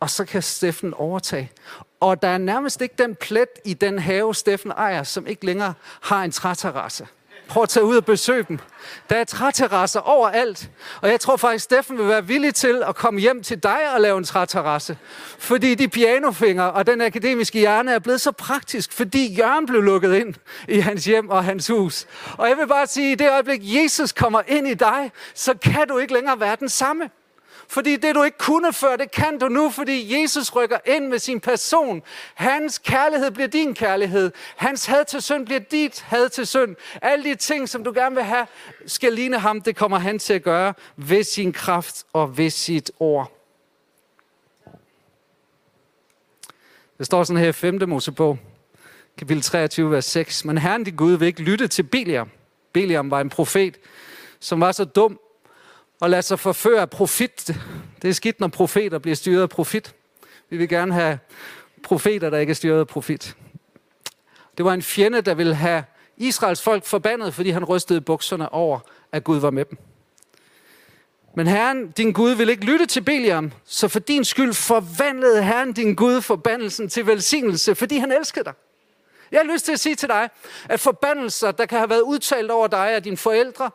og 0.00 0.10
så 0.10 0.24
kan 0.24 0.42
Steffen 0.42 0.94
overtage. 0.94 1.52
Og 2.00 2.22
der 2.22 2.28
er 2.28 2.38
nærmest 2.38 2.80
ikke 2.80 2.94
den 2.98 3.14
plet 3.14 3.48
i 3.64 3.74
den 3.74 3.98
have, 3.98 4.34
Steffen 4.34 4.70
ejer, 4.70 5.02
som 5.02 5.26
ikke 5.26 5.46
længere 5.46 5.74
har 6.00 6.24
en 6.24 6.30
træterrasse. 6.30 7.06
Prøv 7.48 7.62
at 7.62 7.68
tage 7.68 7.84
ud 7.84 7.96
og 7.96 8.04
besøge 8.04 8.42
dem. 8.42 8.58
Der 9.10 9.16
er 9.16 9.24
træterrasser 9.24 10.00
overalt. 10.00 10.70
Og 11.00 11.08
jeg 11.08 11.20
tror 11.20 11.36
faktisk, 11.36 11.64
Steffen 11.64 11.98
vil 11.98 12.08
være 12.08 12.26
villig 12.26 12.54
til 12.54 12.82
at 12.88 12.94
komme 12.94 13.20
hjem 13.20 13.42
til 13.42 13.62
dig 13.62 13.78
og 13.94 14.00
lave 14.00 14.18
en 14.18 14.24
træterrasse. 14.24 14.98
Fordi 15.38 15.74
de 15.74 15.88
pianofingre 15.88 16.72
og 16.72 16.86
den 16.86 17.00
akademiske 17.00 17.58
hjerne 17.58 17.92
er 17.92 17.98
blevet 17.98 18.20
så 18.20 18.32
praktisk, 18.32 18.92
fordi 18.92 19.34
Jørgen 19.34 19.66
blev 19.66 19.82
lukket 19.82 20.14
ind 20.14 20.34
i 20.68 20.78
hans 20.78 21.04
hjem 21.04 21.30
og 21.30 21.44
hans 21.44 21.66
hus. 21.66 22.06
Og 22.38 22.48
jeg 22.48 22.56
vil 22.56 22.66
bare 22.66 22.86
sige, 22.86 23.12
at 23.12 23.20
i 23.20 23.24
det 23.24 23.32
øjeblik, 23.32 23.60
Jesus 23.62 24.12
kommer 24.12 24.42
ind 24.46 24.68
i 24.68 24.74
dig, 24.74 25.12
så 25.34 25.54
kan 25.54 25.88
du 25.88 25.98
ikke 25.98 26.12
længere 26.12 26.40
være 26.40 26.56
den 26.60 26.68
samme. 26.68 27.10
Fordi 27.70 27.96
det, 27.96 28.14
du 28.14 28.22
ikke 28.22 28.38
kunne 28.38 28.72
før, 28.72 28.96
det 28.96 29.10
kan 29.10 29.38
du 29.38 29.48
nu, 29.48 29.70
fordi 29.70 30.20
Jesus 30.20 30.56
rykker 30.56 30.78
ind 30.86 31.06
med 31.06 31.18
sin 31.18 31.40
person. 31.40 32.02
Hans 32.34 32.78
kærlighed 32.78 33.30
bliver 33.30 33.48
din 33.48 33.74
kærlighed. 33.74 34.30
Hans 34.56 34.86
had 34.86 35.04
til 35.04 35.22
synd 35.22 35.46
bliver 35.46 35.60
dit 35.60 36.00
had 36.00 36.28
til 36.28 36.46
synd. 36.46 36.76
Alle 37.02 37.24
de 37.24 37.34
ting, 37.34 37.68
som 37.68 37.84
du 37.84 37.92
gerne 37.92 38.14
vil 38.14 38.24
have, 38.24 38.46
skal 38.86 39.12
ligne 39.12 39.38
ham. 39.38 39.60
Det 39.60 39.76
kommer 39.76 39.98
han 39.98 40.18
til 40.18 40.34
at 40.34 40.42
gøre 40.42 40.74
ved 40.96 41.22
sin 41.22 41.52
kraft 41.52 42.04
og 42.12 42.38
ved 42.38 42.50
sit 42.50 42.90
ord. 42.98 43.32
Det 46.98 47.06
står 47.06 47.24
sådan 47.24 47.42
her 47.42 47.48
i 47.48 47.52
5. 47.52 47.88
Mosebog, 47.88 48.38
kapitel 49.18 49.42
23, 49.42 49.90
vers 49.90 50.04
6. 50.04 50.44
Men 50.44 50.58
Herren 50.58 50.84
din 50.84 50.96
Gud 50.96 51.12
vil 51.12 51.26
ikke 51.26 51.42
lytte 51.42 51.68
til 51.68 51.82
Biliam. 51.82 52.30
Biliam 52.72 53.10
var 53.10 53.20
en 53.20 53.28
profet, 53.28 53.76
som 54.40 54.60
var 54.60 54.72
så 54.72 54.84
dum, 54.84 55.20
og 56.00 56.10
lade 56.10 56.22
sig 56.22 56.40
forføre 56.40 56.80
af 56.80 56.90
profit. 56.90 57.54
Det 58.02 58.10
er 58.10 58.14
skidt, 58.14 58.40
når 58.40 58.48
profeter 58.48 58.98
bliver 58.98 59.16
styret 59.16 59.42
af 59.42 59.48
profit. 59.48 59.94
Vi 60.50 60.56
vil 60.56 60.68
gerne 60.68 60.94
have 60.94 61.18
profeter, 61.82 62.30
der 62.30 62.38
ikke 62.38 62.50
er 62.50 62.54
styret 62.54 62.80
af 62.80 62.86
profit. 62.86 63.36
Det 64.58 64.64
var 64.64 64.74
en 64.74 64.82
fjende, 64.82 65.20
der 65.20 65.34
ville 65.34 65.54
have 65.54 65.84
Israels 66.16 66.62
folk 66.62 66.84
forbandet, 66.84 67.34
fordi 67.34 67.50
han 67.50 67.64
rystede 67.64 68.00
bukserne 68.00 68.52
over, 68.52 68.78
at 69.12 69.24
Gud 69.24 69.38
var 69.38 69.50
med 69.50 69.64
dem. 69.64 69.78
Men 71.34 71.46
Herren, 71.46 71.90
din 71.90 72.12
Gud, 72.12 72.30
vil 72.30 72.48
ikke 72.48 72.64
lytte 72.64 72.86
til 72.86 73.00
Beliam, 73.00 73.52
så 73.64 73.88
for 73.88 73.98
din 73.98 74.24
skyld 74.24 74.54
forvandlede 74.54 75.42
Herren, 75.42 75.72
din 75.72 75.94
Gud, 75.94 76.20
forbandelsen 76.20 76.88
til 76.88 77.06
velsignelse, 77.06 77.74
fordi 77.74 77.98
han 77.98 78.12
elskede 78.12 78.44
dig. 78.44 78.54
Jeg 79.32 79.40
har 79.40 79.52
lyst 79.52 79.64
til 79.64 79.72
at 79.72 79.80
sige 79.80 79.94
til 79.94 80.08
dig, 80.08 80.28
at 80.68 80.80
forbandelser, 80.80 81.50
der 81.50 81.66
kan 81.66 81.78
have 81.78 81.90
været 81.90 82.00
udtalt 82.00 82.50
over 82.50 82.66
dig 82.66 82.94
af 82.94 83.02
dine 83.02 83.16
forældre, 83.16 83.70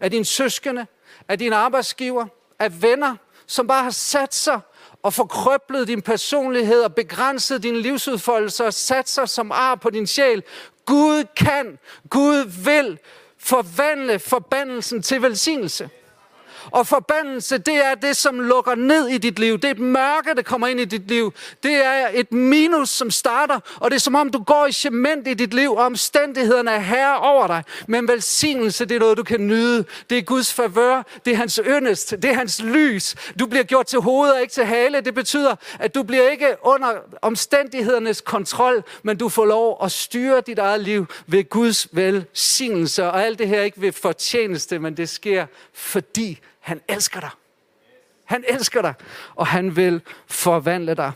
af 0.00 0.10
dine 0.10 0.24
søskende, 0.24 0.86
af 1.30 1.38
din 1.38 1.52
arbejdsgiver, 1.52 2.26
af 2.58 2.82
venner, 2.82 3.16
som 3.46 3.66
bare 3.66 3.82
har 3.82 3.90
sat 3.90 4.34
sig 4.34 4.60
og 5.02 5.14
forkrøblet 5.14 5.88
din 5.88 6.02
personlighed 6.02 6.82
og 6.82 6.94
begrænset 6.94 7.62
din 7.62 7.76
livsudfoldelse 7.76 8.64
og 8.64 8.74
sat 8.74 9.08
sig 9.08 9.28
som 9.28 9.52
ar 9.52 9.74
på 9.74 9.90
din 9.90 10.06
sjæl. 10.06 10.42
Gud 10.86 11.24
kan, 11.36 11.78
Gud 12.10 12.64
vil 12.64 12.98
forvandle 13.38 14.18
forbandelsen 14.18 15.02
til 15.02 15.22
velsignelse. 15.22 15.90
Og 16.72 16.86
forbandelse, 16.86 17.58
det 17.58 17.74
er 17.74 17.94
det, 17.94 18.16
som 18.16 18.40
lukker 18.40 18.74
ned 18.74 19.08
i 19.08 19.18
dit 19.18 19.38
liv. 19.38 19.58
Det 19.58 19.64
er 19.64 19.70
et 19.70 19.78
mørke, 19.78 20.34
der 20.36 20.42
kommer 20.42 20.66
ind 20.66 20.80
i 20.80 20.84
dit 20.84 21.08
liv. 21.08 21.34
Det 21.62 21.84
er 21.84 22.08
et 22.12 22.32
minus, 22.32 22.88
som 22.88 23.10
starter, 23.10 23.60
og 23.76 23.90
det 23.90 23.96
er 23.96 24.00
som 24.00 24.14
om, 24.14 24.30
du 24.30 24.42
går 24.42 24.66
i 24.66 24.72
cement 24.72 25.28
i 25.28 25.34
dit 25.34 25.54
liv, 25.54 25.72
og 25.72 25.84
omstændighederne 25.84 26.70
er 26.70 26.78
herre 26.78 27.18
over 27.18 27.46
dig. 27.46 27.64
Men 27.88 28.08
velsignelse, 28.08 28.84
det 28.84 28.94
er 28.94 29.00
noget, 29.00 29.16
du 29.16 29.22
kan 29.22 29.40
nyde. 29.40 29.84
Det 30.10 30.18
er 30.18 30.22
Guds 30.22 30.52
favør, 30.52 31.02
det 31.24 31.32
er 31.32 31.36
hans 31.36 31.60
yndest, 31.66 32.10
det 32.10 32.24
er 32.24 32.34
hans 32.34 32.62
lys. 32.62 33.14
Du 33.38 33.46
bliver 33.46 33.64
gjort 33.64 33.86
til 33.86 33.98
hoved 33.98 34.30
og 34.30 34.40
ikke 34.40 34.52
til 34.52 34.64
hale. 34.64 35.00
Det 35.00 35.14
betyder, 35.14 35.56
at 35.78 35.94
du 35.94 36.02
bliver 36.02 36.30
ikke 36.30 36.56
under 36.62 36.92
omstændighedernes 37.22 38.20
kontrol, 38.20 38.84
men 39.02 39.16
du 39.16 39.28
får 39.28 39.44
lov 39.44 39.78
at 39.82 39.92
styre 39.92 40.40
dit 40.40 40.58
eget 40.58 40.80
liv 40.80 41.06
ved 41.26 41.48
Guds 41.48 41.88
velsignelse. 41.92 43.04
Og 43.04 43.24
alt 43.24 43.38
det 43.38 43.48
her 43.48 43.62
ikke 43.62 43.80
ved 43.80 43.92
fortjeneste, 43.92 44.78
men 44.78 44.96
det 44.96 45.08
sker 45.08 45.46
fordi 45.74 46.40
han 46.60 46.80
elsker 46.88 47.20
dig. 47.20 47.30
Han 48.24 48.44
elsker 48.48 48.82
dig, 48.82 48.94
og 49.34 49.46
han 49.46 49.76
vil 49.76 50.02
forvandle 50.26 50.94
dig. 50.94 51.12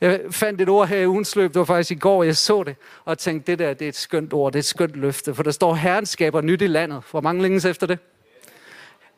Jeg 0.00 0.20
fandt 0.30 0.60
et 0.60 0.68
ord 0.68 0.88
her 0.88 0.98
i 0.98 1.06
ugens 1.06 1.36
løb, 1.36 1.50
det 1.50 1.58
var 1.58 1.64
faktisk 1.64 1.90
i 1.90 1.94
går, 1.94 2.22
jeg 2.22 2.36
så 2.36 2.62
det, 2.62 2.76
og 3.04 3.18
tænkte, 3.18 3.52
det 3.52 3.58
der, 3.58 3.74
det 3.74 3.84
er 3.84 3.88
et 3.88 3.96
skønt 3.96 4.32
ord, 4.32 4.52
det 4.52 4.58
er 4.58 4.60
et 4.60 4.64
skønt 4.64 4.96
løfte, 4.96 5.34
for 5.34 5.42
der 5.42 5.50
står, 5.50 5.74
Herren 5.74 6.06
skaber 6.06 6.40
nyt 6.40 6.62
i 6.62 6.66
landet. 6.66 7.02
Hvor 7.10 7.20
mange 7.20 7.42
længes 7.42 7.64
efter 7.64 7.86
det? 7.86 7.98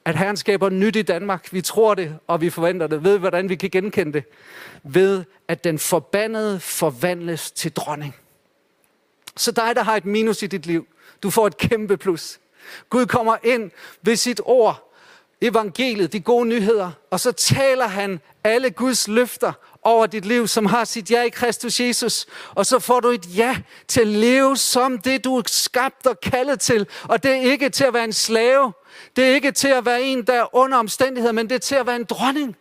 At 0.05 0.19
Herren 0.19 0.37
skaber 0.37 0.69
nyt 0.69 0.97
i 0.97 1.03
Danmark. 1.03 1.53
Vi 1.53 1.61
tror 1.61 1.95
det, 1.95 2.19
og 2.27 2.41
vi 2.41 2.51
forventer 2.51 2.87
det. 2.87 3.05
Ved, 3.05 3.19
hvordan 3.19 3.49
vi 3.49 3.55
kan 3.55 3.71
genkende 3.71 4.13
det? 4.13 4.25
Ved, 4.83 5.25
at 5.49 5.65
den 5.65 5.79
forbandede 5.79 6.61
forvandles 6.61 7.51
til 7.51 7.73
dronning. 7.73 8.17
Så 9.37 9.53
dig, 9.53 9.77
der 9.77 9.83
har 9.83 9.97
et 9.97 10.05
minus 10.05 10.43
i 10.43 10.47
dit 10.47 10.67
liv, 10.67 10.87
du 11.23 11.31
får 11.31 11.47
et 11.47 11.57
kæmpe 11.57 11.97
plus. 11.97 12.41
Gud 12.91 13.07
kommer 13.07 13.37
ind 13.43 13.71
ved 14.03 14.17
sit 14.17 14.41
ord 14.45 14.94
evangeliet, 15.45 16.13
de 16.13 16.21
gode 16.21 16.47
nyheder, 16.47 16.91
og 17.11 17.21
så 17.21 17.33
taler 17.33 17.87
han 17.87 18.21
alle 18.45 18.71
Guds 18.71 19.09
løfter 19.09 19.53
over 19.83 20.07
dit 20.07 20.25
liv, 20.25 20.49
som 20.49 20.67
har 20.67 20.85
sit 20.85 21.11
ja 21.11 21.23
i 21.23 21.29
Kristus 21.29 21.81
Jesus. 21.81 22.27
Og 22.55 22.67
så 22.67 22.79
får 22.79 23.01
du 23.01 23.09
et 23.09 23.37
ja 23.37 23.57
til 23.89 24.01
at 24.01 24.07
leve 24.07 24.57
som 24.57 24.99
det, 24.99 25.25
du 25.25 25.37
er 25.37 25.43
skabt 25.47 26.07
og 26.07 26.21
kaldet 26.21 26.61
til. 26.61 26.87
Og 27.03 27.23
det 27.23 27.31
er 27.31 27.41
ikke 27.41 27.71
til 27.71 27.85
at 27.85 27.95
være 27.95 28.05
en 28.05 28.13
slave. 28.13 28.73
Det 29.17 29.25
er 29.25 29.35
ikke 29.35 29.53
til 29.53 29.69
at 29.69 29.87
være 29.87 30.03
en, 30.03 30.23
der 30.23 30.33
er 30.33 30.57
under 30.57 30.79
omstændigheder, 30.79 31.33
men 31.33 31.49
det 31.49 31.55
er 31.55 31.59
til 31.59 31.75
at 31.75 31.87
være 31.87 31.97
en 31.97 32.05
dronning. 32.05 32.57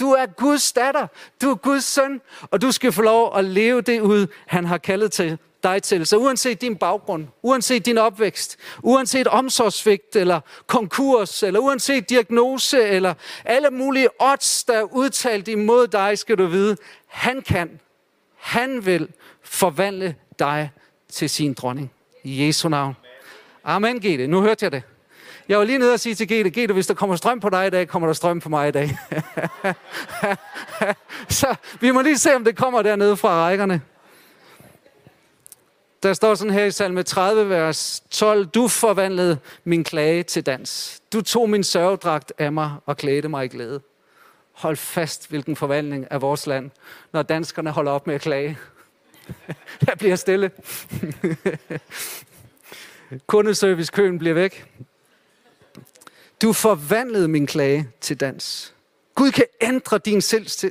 Du 0.00 0.12
er 0.12 0.26
Guds 0.26 0.72
datter. 0.72 1.06
Du 1.42 1.50
er 1.50 1.54
Guds 1.54 1.84
søn. 1.84 2.20
Og 2.50 2.62
du 2.62 2.72
skal 2.72 2.92
få 2.92 3.02
lov 3.02 3.36
at 3.36 3.44
leve 3.44 3.80
det 3.80 4.00
ud, 4.00 4.26
han 4.46 4.64
har 4.64 4.78
kaldet 4.78 5.12
til 5.12 5.38
dig 5.62 5.82
til. 5.82 6.06
Så 6.06 6.16
uanset 6.16 6.60
din 6.60 6.76
baggrund, 6.76 7.26
uanset 7.42 7.86
din 7.86 7.98
opvækst, 7.98 8.56
uanset 8.82 9.26
omsorgsvigt 9.26 10.16
eller 10.16 10.40
konkurs, 10.66 11.42
eller 11.42 11.60
uanset 11.60 12.10
diagnose, 12.10 12.82
eller 12.82 13.14
alle 13.44 13.70
mulige 13.70 14.08
odds, 14.18 14.64
der 14.64 14.78
er 14.78 14.82
udtalt 14.82 15.48
imod 15.48 15.86
dig, 15.88 16.18
skal 16.18 16.38
du 16.38 16.46
vide, 16.46 16.76
han 17.06 17.42
kan, 17.42 17.80
han 18.36 18.86
vil 18.86 19.08
forvandle 19.42 20.14
dig 20.38 20.70
til 21.12 21.30
sin 21.30 21.54
dronning. 21.54 21.92
I 22.24 22.46
Jesu 22.46 22.68
navn. 22.68 22.96
Amen, 23.64 24.00
Gitte. 24.00 24.26
Nu 24.26 24.40
hørte 24.40 24.64
jeg 24.64 24.72
det. 24.72 24.82
Jeg 25.48 25.58
var 25.58 25.64
lige 25.64 25.78
nede 25.78 25.92
og 25.92 26.00
sige 26.00 26.14
til 26.14 26.28
Gitte, 26.28 26.50
Gitte, 26.50 26.74
hvis 26.74 26.86
der 26.86 26.94
kommer 26.94 27.16
strøm 27.16 27.40
på 27.40 27.48
dig 27.48 27.66
i 27.66 27.70
dag, 27.70 27.88
kommer 27.88 28.08
der 28.08 28.12
strøm 28.12 28.40
på 28.40 28.48
mig 28.48 28.68
i 28.68 28.70
dag. 28.70 28.98
så 31.40 31.54
vi 31.80 31.90
må 31.90 32.02
lige 32.02 32.18
se, 32.18 32.34
om 32.34 32.44
det 32.44 32.56
kommer 32.56 32.82
dernede 32.82 33.16
fra 33.16 33.46
rækkerne. 33.46 33.80
Der 36.02 36.12
står 36.12 36.34
sådan 36.34 36.52
her 36.52 36.64
i 36.64 36.70
salme 36.70 37.02
30, 37.02 37.48
vers 37.48 38.02
12. 38.10 38.46
Du 38.46 38.68
forvandlede 38.68 39.38
min 39.64 39.84
klage 39.84 40.22
til 40.22 40.46
dans. 40.46 41.00
Du 41.12 41.20
tog 41.20 41.50
min 41.50 41.64
sørgedragt 41.64 42.32
af 42.38 42.52
mig 42.52 42.76
og 42.86 42.96
klædte 42.96 43.28
mig 43.28 43.44
i 43.44 43.48
glæde. 43.48 43.80
Hold 44.52 44.76
fast, 44.76 45.28
hvilken 45.28 45.56
forvandling 45.56 46.06
af 46.10 46.22
vores 46.22 46.46
land, 46.46 46.70
når 47.12 47.22
danskerne 47.22 47.70
holder 47.70 47.92
op 47.92 48.06
med 48.06 48.14
at 48.14 48.20
klage. 48.20 48.58
Der 49.86 49.94
bliver 49.94 50.16
stille. 50.16 50.50
Kundeservice-køen 53.26 54.18
bliver 54.18 54.34
væk. 54.34 54.66
Du 56.42 56.52
forvandlede 56.52 57.28
min 57.28 57.46
klage 57.46 57.88
til 58.00 58.20
dans. 58.20 58.74
Gud 59.18 59.30
kan 59.30 59.44
ændre 59.60 59.98
din 59.98 60.20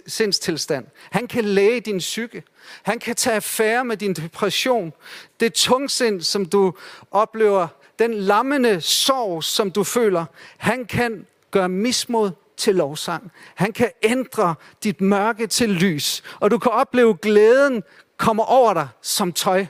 sindstilstand. 0.08 0.86
Han 1.12 1.28
kan 1.28 1.46
læge 1.46 1.80
din 1.80 1.98
psyke. 1.98 2.44
Han 2.84 3.00
kan 3.00 3.16
tage 3.16 3.36
affære 3.36 3.86
med 3.86 3.98
din 3.98 4.14
depression. 4.14 4.94
Det 5.40 5.54
tungsind, 5.54 6.22
som 6.22 6.46
du 6.46 6.74
oplever. 7.12 7.68
Den 8.00 8.14
lammende 8.14 8.82
sorg, 8.82 9.44
som 9.44 9.72
du 9.72 9.84
føler. 9.84 10.26
Han 10.58 10.86
kan 10.86 11.26
gøre 11.52 11.70
mismod 11.70 12.32
til 12.58 12.76
lovsang. 12.76 13.32
Han 13.56 13.74
kan 13.74 13.92
ændre 14.04 14.56
dit 14.84 15.02
mørke 15.02 15.48
til 15.48 15.70
lys. 15.70 16.24
Og 16.40 16.52
du 16.52 16.58
kan 16.58 16.72
opleve 16.72 17.18
glæden 17.22 17.84
kommer 18.18 18.44
over 18.44 18.74
dig 18.74 18.88
som 19.02 19.34
tøj 19.34 19.66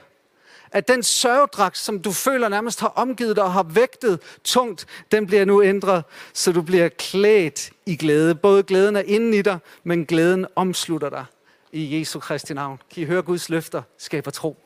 at 0.72 0.88
den 0.88 1.04
sørgedragt, 1.04 1.78
som 1.78 2.00
du 2.00 2.12
føler 2.12 2.50
nærmest 2.50 2.80
har 2.80 2.88
omgivet 2.88 3.36
dig 3.36 3.44
og 3.44 3.54
har 3.54 3.64
vægtet 3.64 4.20
tungt, 4.44 4.86
den 5.12 5.28
bliver 5.28 5.46
nu 5.46 5.64
ændret, 5.64 6.04
så 6.34 6.52
du 6.52 6.62
bliver 6.62 6.90
klædt 6.90 7.72
i 7.86 7.96
glæde. 7.96 8.36
Både 8.36 8.64
glæden 8.64 8.96
er 8.96 9.02
inden 9.02 9.34
i 9.34 9.42
dig, 9.42 9.60
men 9.84 10.06
glæden 10.06 10.46
omslutter 10.56 11.10
dig 11.10 11.26
i 11.72 12.00
Jesu 12.00 12.20
Kristi 12.20 12.54
navn. 12.54 12.80
Kan 12.94 13.04
I 13.04 13.06
høre 13.06 13.22
Guds 13.22 13.50
løfter 13.50 13.82
skaber 13.98 14.32
tro? 14.32 14.58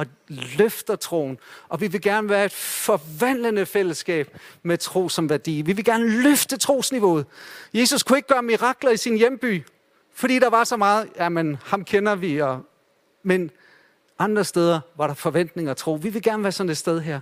og 0.00 0.06
løfter 0.28 0.96
troen. 0.96 1.38
Og 1.68 1.80
vi 1.80 1.86
vil 1.86 2.02
gerne 2.02 2.28
være 2.28 2.44
et 2.44 2.52
forvandlende 2.52 3.66
fællesskab 3.66 4.36
med 4.62 4.78
tro 4.78 5.08
som 5.08 5.30
værdi. 5.30 5.62
Vi 5.62 5.72
vil 5.72 5.84
gerne 5.84 6.22
løfte 6.22 6.56
trosniveauet. 6.56 7.26
Jesus 7.74 8.02
kunne 8.02 8.18
ikke 8.18 8.28
gøre 8.28 8.42
mirakler 8.42 8.90
i 8.90 8.96
sin 8.96 9.16
hjemby, 9.16 9.62
fordi 10.14 10.38
der 10.38 10.50
var 10.50 10.64
så 10.64 10.76
meget, 10.76 11.08
jamen 11.18 11.58
ham 11.64 11.84
kender 11.84 12.14
vi, 12.14 12.38
og, 12.38 12.60
men 13.22 13.50
andre 14.20 14.44
steder 14.44 14.80
var 14.96 15.06
der 15.06 15.14
forventning 15.14 15.70
og 15.70 15.76
tro. 15.76 15.94
Vi 15.94 16.08
vil 16.08 16.22
gerne 16.22 16.42
være 16.42 16.52
sådan 16.52 16.70
et 16.70 16.76
sted 16.76 17.00
her. 17.00 17.20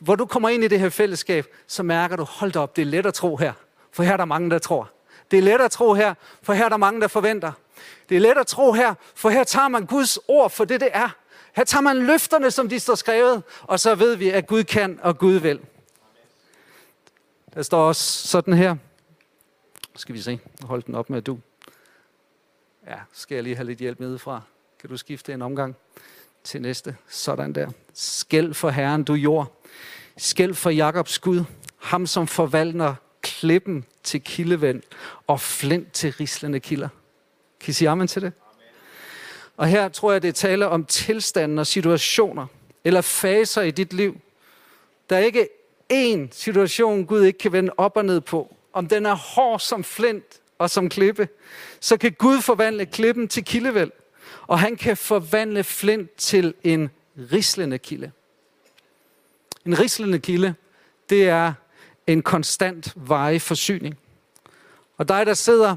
Hvor 0.00 0.14
du 0.14 0.26
kommer 0.26 0.48
ind 0.48 0.64
i 0.64 0.68
det 0.68 0.80
her 0.80 0.88
fællesskab, 0.88 1.46
så 1.66 1.82
mærker 1.82 2.16
du, 2.16 2.24
hold 2.24 2.56
op, 2.56 2.76
det 2.76 2.82
er 2.82 2.86
let 2.86 3.06
at 3.06 3.14
tro 3.14 3.36
her. 3.36 3.52
For 3.92 4.02
her 4.02 4.12
er 4.12 4.16
der 4.16 4.24
mange, 4.24 4.50
der 4.50 4.58
tror. 4.58 4.90
Det 5.30 5.38
er 5.38 5.42
let 5.42 5.60
at 5.60 5.70
tro 5.70 5.94
her, 5.94 6.14
for 6.42 6.52
her 6.52 6.64
er 6.64 6.68
der 6.68 6.76
mange, 6.76 7.00
der 7.00 7.08
forventer. 7.08 7.52
Det 8.08 8.16
er 8.16 8.20
let 8.20 8.38
at 8.38 8.46
tro 8.46 8.72
her, 8.72 8.94
for 9.14 9.30
her 9.30 9.44
tager 9.44 9.68
man 9.68 9.86
Guds 9.86 10.18
ord 10.28 10.50
for 10.50 10.64
det, 10.64 10.80
det 10.80 10.88
er. 10.92 11.08
Her 11.52 11.64
tager 11.64 11.82
man 11.82 12.06
løfterne, 12.06 12.50
som 12.50 12.68
de 12.68 12.80
står 12.80 12.94
skrevet, 12.94 13.42
og 13.62 13.80
så 13.80 13.94
ved 13.94 14.16
vi, 14.16 14.30
at 14.30 14.46
Gud 14.46 14.64
kan 14.64 15.00
og 15.02 15.18
Gud 15.18 15.34
vil. 15.34 15.60
Der 17.54 17.62
står 17.62 17.88
også 17.88 18.28
sådan 18.28 18.54
her. 18.54 18.76
Skal 19.96 20.14
vi 20.14 20.20
se. 20.20 20.40
Hold 20.62 20.82
den 20.82 20.94
op 20.94 21.10
med 21.10 21.22
du. 21.22 21.38
Ja, 22.86 22.98
skal 23.12 23.34
jeg 23.34 23.44
lige 23.44 23.56
have 23.56 23.66
lidt 23.66 23.78
hjælp 23.78 24.00
nedefra. 24.00 24.40
Kan 24.80 24.90
du 24.90 24.96
skifte 24.96 25.32
en 25.32 25.42
omgang? 25.42 25.76
Til 26.44 26.62
næste. 26.62 26.96
Sådan 27.08 27.52
der. 27.52 27.70
Skæld 27.94 28.54
for 28.54 28.70
Herren, 28.70 29.04
du 29.04 29.14
jord. 29.14 29.62
Skæld 30.16 30.54
for 30.54 30.70
Jakobs 30.70 31.18
Gud, 31.18 31.44
ham 31.78 32.06
som 32.06 32.26
forvalter 32.26 32.94
klippen 33.22 33.84
til 34.02 34.20
kildevand 34.20 34.82
og 35.26 35.40
flint 35.40 35.92
til 35.92 36.12
rislende 36.12 36.60
kilder. 36.60 36.88
Kan 37.60 37.70
I 37.70 37.72
sige 37.72 37.88
amen 37.88 38.08
til 38.08 38.22
det? 38.22 38.32
Amen. 38.52 38.64
Og 39.56 39.66
her 39.66 39.88
tror 39.88 40.12
jeg, 40.12 40.22
det 40.22 40.34
taler 40.34 40.66
om 40.66 40.84
tilstanden 40.84 41.58
og 41.58 41.66
situationer, 41.66 42.46
eller 42.84 43.00
faser 43.00 43.62
i 43.62 43.70
dit 43.70 43.92
liv. 43.92 44.20
Der 45.10 45.16
er 45.16 45.20
ikke 45.20 45.48
én 45.92 46.28
situation, 46.30 47.06
Gud 47.06 47.24
ikke 47.24 47.38
kan 47.38 47.52
vende 47.52 47.72
op 47.76 47.96
og 47.96 48.04
ned 48.04 48.20
på. 48.20 48.56
Om 48.72 48.86
den 48.88 49.06
er 49.06 49.14
hård 49.14 49.60
som 49.60 49.84
flint 49.84 50.40
og 50.58 50.70
som 50.70 50.88
klippe, 50.88 51.28
så 51.80 51.96
kan 51.96 52.12
Gud 52.12 52.40
forvandle 52.40 52.86
klippen 52.86 53.28
til 53.28 53.44
kildevæld 53.44 53.90
og 54.46 54.58
han 54.58 54.76
kan 54.76 54.96
forvandle 54.96 55.64
flint 55.64 56.10
til 56.16 56.54
en 56.64 56.90
rislende 57.32 57.78
kilde. 57.78 58.12
En 59.66 59.78
rislende 59.78 60.18
kilde, 60.18 60.54
det 61.10 61.28
er 61.28 61.52
en 62.06 62.22
konstant 62.22 62.92
veje 62.96 63.40
forsyning. 63.40 63.98
Og 64.96 65.08
dig, 65.08 65.26
der 65.26 65.34
sidder 65.34 65.76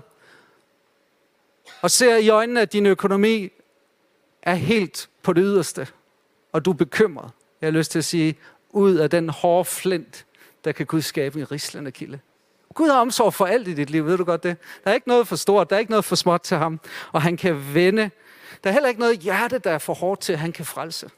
og 1.82 1.92
ser 1.92 2.16
i 2.16 2.30
øjnene, 2.30 2.62
at 2.62 2.74
din 2.74 2.86
økonomi 2.86 3.50
er 4.42 4.56
helt 4.56 5.10
på 5.24 5.34
det 5.34 5.44
yderste, 5.46 5.88
og 6.52 6.66
du 6.66 6.70
er 6.72 6.76
bekymret. 6.76 7.32
Jeg 7.62 7.68
har 7.68 7.72
lyst 7.72 7.92
til 7.92 8.00
at 8.00 8.06
sige, 8.06 8.38
ud 8.70 8.96
af 8.96 9.10
den 9.10 9.30
hårde 9.30 9.66
flint, 9.66 10.26
der 10.64 10.72
kan 10.72 10.86
Gud 10.86 11.02
skabe 11.02 11.40
en 11.40 11.52
rislende 11.52 11.92
kilde. 11.92 12.20
Gud 12.74 12.88
har 12.88 13.00
omsorg 13.00 13.34
for 13.34 13.46
alt 13.46 13.68
i 13.68 13.74
dit 13.74 13.90
liv, 13.90 14.06
ved 14.06 14.18
du 14.18 14.24
godt 14.24 14.44
det? 14.44 14.58
Der 14.84 14.90
er 14.90 14.96
ikke 14.96 15.08
noget 15.08 15.28
for 15.28 15.36
stort, 15.36 15.70
der 15.70 15.76
er 15.76 15.80
ikke 15.80 15.92
noget 15.92 16.06
for 16.06 16.16
småt 16.16 16.42
til 16.42 16.58
ham, 16.58 16.80
og 17.12 17.22
han 17.22 17.38
kan 17.38 17.74
vende 17.74 18.10
der 18.64 18.70
er 18.70 18.74
heller 18.74 18.90
ikke 18.90 19.02
noget 19.02 19.20
hjerte, 19.20 19.60
der 19.60 19.72
er 19.72 19.78
for 19.78 19.94
hårdt 19.94 20.22
til, 20.22 20.34
at 20.34 20.40
han 20.40 20.52
kan 20.52 20.66
frelse. 20.66 21.10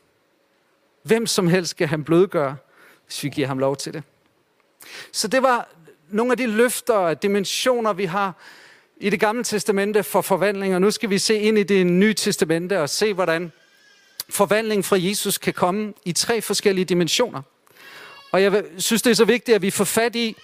Hvem 1.03 1.27
som 1.27 1.47
helst 1.47 1.71
skal 1.71 1.87
han 1.87 2.03
blødgøre, 2.03 2.57
hvis 3.05 3.23
vi 3.23 3.29
giver 3.29 3.47
ham 3.47 3.59
lov 3.59 3.75
til 3.75 3.93
det. 3.93 4.03
Så 5.11 5.27
det 5.27 5.43
var 5.43 5.67
nogle 6.09 6.31
af 6.31 6.37
de 6.37 6.47
løfter 6.47 6.93
og 6.93 7.23
dimensioner, 7.23 7.93
vi 7.93 8.05
har 8.05 8.33
i 8.97 9.09
det 9.09 9.19
gamle 9.19 9.43
testamente 9.43 10.03
for 10.03 10.21
forvandling. 10.21 10.75
Og 10.75 10.81
nu 10.81 10.91
skal 10.91 11.09
vi 11.09 11.17
se 11.17 11.35
ind 11.35 11.57
i 11.57 11.63
det 11.63 11.85
nye 11.85 12.13
testamente 12.13 12.81
og 12.81 12.89
se, 12.89 13.13
hvordan 13.13 13.51
forvandling 14.29 14.85
fra 14.85 14.97
Jesus 14.99 15.37
kan 15.37 15.53
komme 15.53 15.93
i 16.05 16.11
tre 16.11 16.41
forskellige 16.41 16.85
dimensioner. 16.85 17.41
Og 18.31 18.43
jeg 18.43 18.63
synes, 18.77 19.01
det 19.01 19.11
er 19.11 19.15
så 19.15 19.25
vigtigt, 19.25 19.55
at 19.55 19.61
vi 19.61 19.71
får 19.71 19.83
fat 19.83 20.15
i 20.15 20.35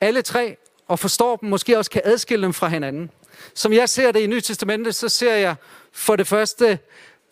alle 0.00 0.22
tre 0.22 0.56
og 0.88 0.98
forstår 0.98 1.36
dem, 1.36 1.48
måske 1.48 1.78
også 1.78 1.90
kan 1.90 2.02
adskille 2.04 2.42
dem 2.42 2.52
fra 2.52 2.68
hinanden. 2.68 3.10
Som 3.54 3.72
jeg 3.72 3.88
ser 3.88 4.12
det 4.12 4.20
i 4.20 4.26
Nyt 4.26 4.42
Testamentet, 4.42 4.94
så 4.94 5.08
ser 5.08 5.34
jeg 5.34 5.54
for 5.92 6.16
det 6.16 6.26
første 6.26 6.78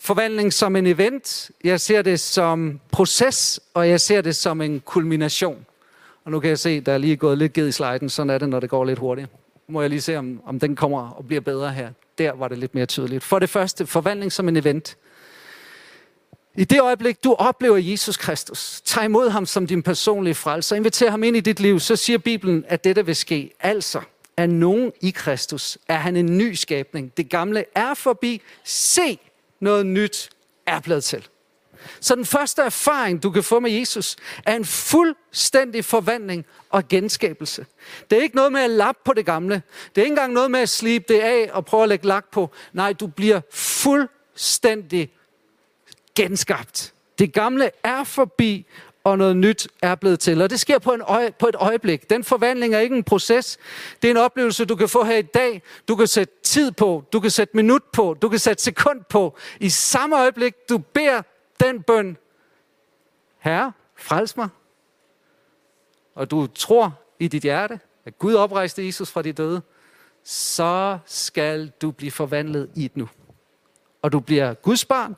forvandling 0.00 0.52
som 0.52 0.76
en 0.76 0.86
event, 0.86 1.50
jeg 1.64 1.80
ser 1.80 2.02
det 2.02 2.20
som 2.20 2.80
proces, 2.92 3.60
og 3.74 3.88
jeg 3.88 4.00
ser 4.00 4.20
det 4.20 4.36
som 4.36 4.60
en 4.60 4.80
kulmination. 4.80 5.66
Og 6.24 6.30
nu 6.30 6.40
kan 6.40 6.50
jeg 6.50 6.58
se, 6.58 6.80
der 6.80 6.92
er 6.92 6.98
lige 6.98 7.16
gået 7.16 7.38
lidt 7.38 7.52
ged 7.52 7.68
i 7.68 7.72
sliden, 7.72 8.08
sådan 8.08 8.30
er 8.30 8.38
det, 8.38 8.48
når 8.48 8.60
det 8.60 8.70
går 8.70 8.84
lidt 8.84 8.98
hurtigt. 8.98 9.28
Må 9.68 9.80
jeg 9.80 9.90
lige 9.90 10.00
se, 10.00 10.16
om, 10.16 10.40
om 10.46 10.60
den 10.60 10.76
kommer 10.76 11.10
og 11.10 11.26
bliver 11.26 11.40
bedre 11.40 11.72
her. 11.72 11.90
Der 12.18 12.32
var 12.32 12.48
det 12.48 12.58
lidt 12.58 12.74
mere 12.74 12.86
tydeligt. 12.86 13.24
For 13.24 13.38
det 13.38 13.50
første, 13.50 13.86
forvandling 13.86 14.32
som 14.32 14.48
en 14.48 14.56
event. 14.56 14.96
I 16.54 16.64
det 16.64 16.80
øjeblik, 16.80 17.24
du 17.24 17.34
oplever 17.34 17.76
Jesus 17.76 18.16
Kristus, 18.16 18.80
tag 18.84 19.04
imod 19.04 19.28
ham 19.28 19.46
som 19.46 19.66
din 19.66 19.82
personlige 19.82 20.34
frelser, 20.34 20.76
inviter 20.76 21.10
ham 21.10 21.22
ind 21.22 21.36
i 21.36 21.40
dit 21.40 21.60
liv, 21.60 21.80
så 21.80 21.96
siger 21.96 22.18
Bibelen, 22.18 22.64
at 22.68 22.84
dette 22.84 23.06
vil 23.06 23.16
ske. 23.16 23.50
Altså, 23.60 24.00
er 24.36 24.46
nogen 24.46 24.92
i 25.00 25.10
Kristus, 25.10 25.78
er 25.88 25.96
han 25.96 26.16
en 26.16 26.38
ny 26.38 26.54
skabning. 26.54 27.16
Det 27.16 27.30
gamle 27.30 27.64
er 27.74 27.94
forbi. 27.94 28.42
Se, 28.64 29.18
noget 29.60 29.86
nyt 29.86 30.30
er 30.66 30.80
blevet 30.80 31.04
til. 31.04 31.28
Så 32.00 32.14
den 32.14 32.24
første 32.24 32.62
erfaring, 32.62 33.22
du 33.22 33.30
kan 33.30 33.42
få 33.42 33.60
med 33.60 33.70
Jesus, 33.70 34.16
er 34.46 34.56
en 34.56 34.64
fuldstændig 34.64 35.84
forvandling 35.84 36.46
og 36.70 36.88
genskabelse. 36.88 37.66
Det 38.10 38.18
er 38.18 38.22
ikke 38.22 38.36
noget 38.36 38.52
med 38.52 38.60
at 38.60 38.70
lappe 38.70 39.00
på 39.04 39.12
det 39.12 39.26
gamle. 39.26 39.62
Det 39.94 40.00
er 40.00 40.04
ikke 40.04 40.12
engang 40.12 40.32
noget 40.32 40.50
med 40.50 40.60
at 40.60 40.68
slibe 40.68 41.04
det 41.08 41.20
af 41.20 41.50
og 41.52 41.64
prøve 41.64 41.82
at 41.82 41.88
lægge 41.88 42.06
lak 42.06 42.30
på. 42.30 42.50
Nej, 42.72 42.92
du 42.92 43.06
bliver 43.06 43.40
fuldstændig 43.52 45.10
genskabt. 46.14 46.92
Det 47.18 47.32
gamle 47.32 47.70
er 47.84 48.04
forbi, 48.04 48.66
og 49.06 49.18
noget 49.18 49.36
nyt 49.36 49.68
er 49.82 49.94
blevet 49.94 50.20
til. 50.20 50.42
Og 50.42 50.50
det 50.50 50.60
sker 50.60 50.78
på, 50.78 50.92
en 50.92 51.00
øje, 51.00 51.32
på 51.32 51.46
et 51.46 51.54
øjeblik. 51.54 52.10
Den 52.10 52.24
forvandling 52.24 52.74
er 52.74 52.78
ikke 52.78 52.96
en 52.96 53.04
proces. 53.04 53.58
Det 54.02 54.08
er 54.08 54.10
en 54.10 54.16
oplevelse, 54.16 54.64
du 54.64 54.76
kan 54.76 54.88
få 54.88 55.04
her 55.04 55.16
i 55.16 55.22
dag. 55.22 55.62
Du 55.88 55.96
kan 55.96 56.06
sætte 56.06 56.34
tid 56.42 56.72
på, 56.72 57.04
du 57.12 57.20
kan 57.20 57.30
sætte 57.30 57.56
minut 57.56 57.82
på, 57.92 58.16
du 58.22 58.28
kan 58.28 58.38
sætte 58.38 58.62
sekund 58.62 59.04
på. 59.08 59.36
I 59.60 59.68
samme 59.68 60.20
øjeblik, 60.20 60.54
du 60.68 60.78
beder 60.78 61.22
den 61.60 61.82
bøn. 61.82 62.16
Herre, 63.38 63.72
frels 63.96 64.36
mig. 64.36 64.48
Og 66.14 66.30
du 66.30 66.46
tror 66.46 67.00
i 67.18 67.28
dit 67.28 67.42
hjerte, 67.42 67.80
at 68.04 68.18
Gud 68.18 68.34
oprejste 68.34 68.86
Jesus 68.86 69.10
fra 69.10 69.22
de 69.22 69.32
døde. 69.32 69.62
så 70.24 70.98
skal 71.06 71.72
du 71.82 71.90
blive 71.90 72.10
forvandlet 72.10 72.70
i 72.74 72.84
et 72.84 72.96
nu. 72.96 73.08
Og 74.02 74.12
du 74.12 74.20
bliver 74.20 74.54
Guds 74.54 74.84
barn. 74.84 75.16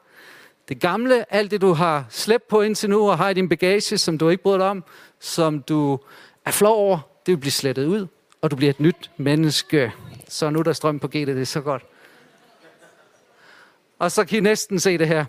Det 0.69 0.81
gamle, 0.81 1.35
alt 1.35 1.51
det 1.51 1.61
du 1.61 1.73
har 1.73 2.05
slæbt 2.11 2.49
på 2.49 2.63
indtil 2.63 2.91
nu, 2.91 3.11
og 3.11 3.19
har 3.19 3.29
i 3.29 3.35
din 3.35 3.49
bagage, 3.49 3.99
som 3.99 4.19
du 4.19 4.29
ikke 4.29 4.43
bryder 4.43 4.59
dig 4.59 4.67
om, 4.67 4.85
som 5.21 5.63
du 5.63 5.99
er 6.45 6.51
flov 6.51 6.77
over, 6.77 6.99
det 7.27 7.33
vil 7.33 7.41
blive 7.41 7.53
slettet 7.53 7.87
ud, 7.87 8.07
og 8.43 8.51
du 8.51 8.57
bliver 8.57 8.71
et 8.71 8.81
nyt 8.81 9.11
menneske. 9.17 9.93
Så 10.29 10.51
nu 10.51 10.63
der 10.63 10.73
strøm 10.73 10.99
på 10.99 11.09
G, 11.09 11.13
det 11.13 11.41
er 11.41 11.45
så 11.45 11.61
godt. 11.61 11.83
Og 13.99 14.13
så 14.13 14.25
kan 14.25 14.39
I 14.39 14.41
næsten 14.41 14.81
se 14.81 14.99
det 14.99 15.09
her. 15.09 15.25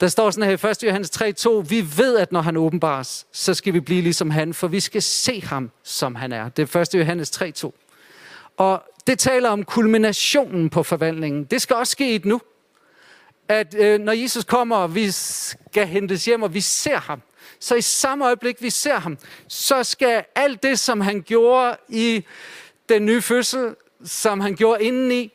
Der 0.00 0.08
står 0.08 0.30
sådan 0.30 0.50
her 0.50 0.68
i 0.68 0.70
1. 0.70 0.82
Johannes 0.82 1.22
3.2, 1.22 1.50
vi 1.68 1.86
ved, 1.96 2.16
at 2.16 2.32
når 2.32 2.40
han 2.40 2.56
åbenbares, 2.56 3.26
så 3.32 3.54
skal 3.54 3.72
vi 3.72 3.80
blive 3.80 4.02
ligesom 4.02 4.30
han, 4.30 4.54
for 4.54 4.68
vi 4.68 4.80
skal 4.80 5.02
se 5.02 5.42
ham, 5.42 5.70
som 5.82 6.14
han 6.14 6.32
er. 6.32 6.48
Det 6.48 6.74
er 6.74 6.80
1. 6.80 6.94
Johannes 6.94 7.42
3.2. 7.42 7.70
Og 8.56 8.82
det 9.06 9.18
taler 9.18 9.50
om 9.50 9.64
kulminationen 9.64 10.70
på 10.70 10.82
forvandlingen. 10.82 11.44
Det 11.44 11.62
skal 11.62 11.76
også 11.76 11.90
ske 11.90 12.12
i 12.12 12.14
et 12.14 12.24
nu. 12.24 12.40
At 13.48 13.74
øh, 13.78 14.00
når 14.00 14.12
Jesus 14.12 14.44
kommer, 14.44 14.76
og 14.76 14.94
vi 14.94 15.10
skal 15.10 15.86
hentes 15.86 16.24
hjem, 16.24 16.42
og 16.42 16.54
vi 16.54 16.60
ser 16.60 16.96
ham, 16.96 17.22
så 17.60 17.74
i 17.74 17.80
samme 17.80 18.24
øjeblik, 18.24 18.62
vi 18.62 18.70
ser 18.70 18.98
ham, 18.98 19.18
så 19.48 19.84
skal 19.84 20.24
alt 20.34 20.62
det, 20.62 20.78
som 20.78 21.00
han 21.00 21.22
gjorde 21.22 21.76
i 21.88 22.24
den 22.88 23.06
nye 23.06 23.22
fødsel, 23.22 23.74
som 24.04 24.40
han 24.40 24.54
gjorde 24.54 24.84
indeni, 24.84 25.32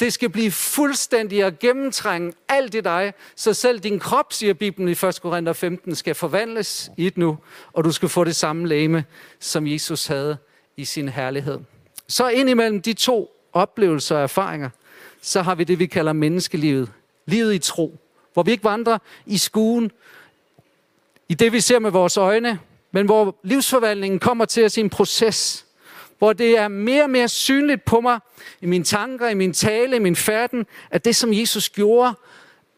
det 0.00 0.12
skal 0.12 0.28
blive 0.28 0.50
fuldstændig 0.50 1.44
at 1.44 1.58
gennemtrænge 1.58 2.32
alt 2.48 2.74
i 2.74 2.80
dig, 2.80 3.12
så 3.36 3.54
selv 3.54 3.78
din 3.78 3.98
krop, 3.98 4.32
siger 4.32 4.54
Bibelen 4.54 4.88
i 4.88 5.06
1. 5.06 5.18
Korinther 5.22 5.52
15, 5.52 5.94
skal 5.94 6.14
forvandles 6.14 6.90
i 6.96 7.06
et 7.06 7.16
nu, 7.16 7.38
og 7.72 7.84
du 7.84 7.92
skal 7.92 8.08
få 8.08 8.24
det 8.24 8.36
samme 8.36 8.68
læme, 8.68 9.04
som 9.40 9.66
Jesus 9.66 10.06
havde 10.06 10.36
i 10.76 10.84
sin 10.84 11.08
herlighed. 11.08 11.58
Så 12.08 12.28
indimellem 12.28 12.82
de 12.82 12.92
to 12.92 13.30
oplevelser 13.52 14.16
og 14.16 14.22
erfaringer, 14.22 14.70
så 15.22 15.42
har 15.42 15.54
vi 15.54 15.64
det, 15.64 15.78
vi 15.78 15.86
kalder 15.86 16.12
menneskelivet. 16.12 16.92
Livet 17.26 17.54
i 17.54 17.58
tro, 17.58 17.98
hvor 18.32 18.42
vi 18.42 18.50
ikke 18.50 18.64
vandrer 18.64 18.98
i 19.26 19.38
skuen, 19.38 19.90
i 21.28 21.34
det, 21.34 21.52
vi 21.52 21.60
ser 21.60 21.78
med 21.78 21.90
vores 21.90 22.16
øjne, 22.16 22.58
men 22.92 23.06
hvor 23.06 23.36
livsforvandlingen 23.42 24.20
kommer 24.20 24.44
til 24.44 24.64
os 24.64 24.76
i 24.76 24.80
en 24.80 24.90
proces, 24.90 25.66
hvor 26.18 26.32
det 26.32 26.58
er 26.58 26.68
mere 26.68 27.02
og 27.02 27.10
mere 27.10 27.28
synligt 27.28 27.84
på 27.84 28.00
mig, 28.00 28.20
i 28.60 28.66
mine 28.66 28.84
tanker, 28.84 29.28
i 29.28 29.34
min 29.34 29.52
tale, 29.52 29.96
i 29.96 29.98
min 29.98 30.16
færden, 30.16 30.66
at 30.90 31.04
det, 31.04 31.16
som 31.16 31.32
Jesus 31.32 31.68
gjorde 31.68 32.14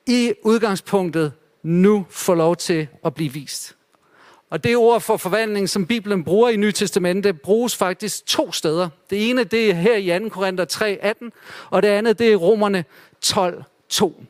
i 0.06 0.32
udgangspunktet, 0.42 1.32
nu 1.62 2.06
får 2.10 2.34
lov 2.34 2.56
til 2.56 2.88
at 3.04 3.14
blive 3.14 3.32
vist. 3.32 3.76
Og 4.50 4.64
det 4.64 4.76
ord 4.76 5.00
for 5.00 5.16
forvandling, 5.16 5.68
som 5.68 5.86
Bibelen 5.86 6.24
bruger 6.24 6.48
i 6.48 6.56
Nye 6.56 6.72
Testamente, 6.72 7.32
bruges 7.32 7.76
faktisk 7.76 8.26
to 8.26 8.52
steder. 8.52 8.88
Det 9.10 9.30
ene, 9.30 9.44
det 9.44 9.70
er 9.70 9.74
her 9.74 9.96
i 9.96 10.20
2. 10.20 10.28
Korinther 10.28 10.64
3, 10.64 10.98
18, 11.02 11.32
og 11.70 11.82
det 11.82 11.88
andet, 11.88 12.18
det 12.18 12.32
er 12.32 12.36
Romerne 12.36 12.84
12, 13.20 13.64
2. 13.88 14.24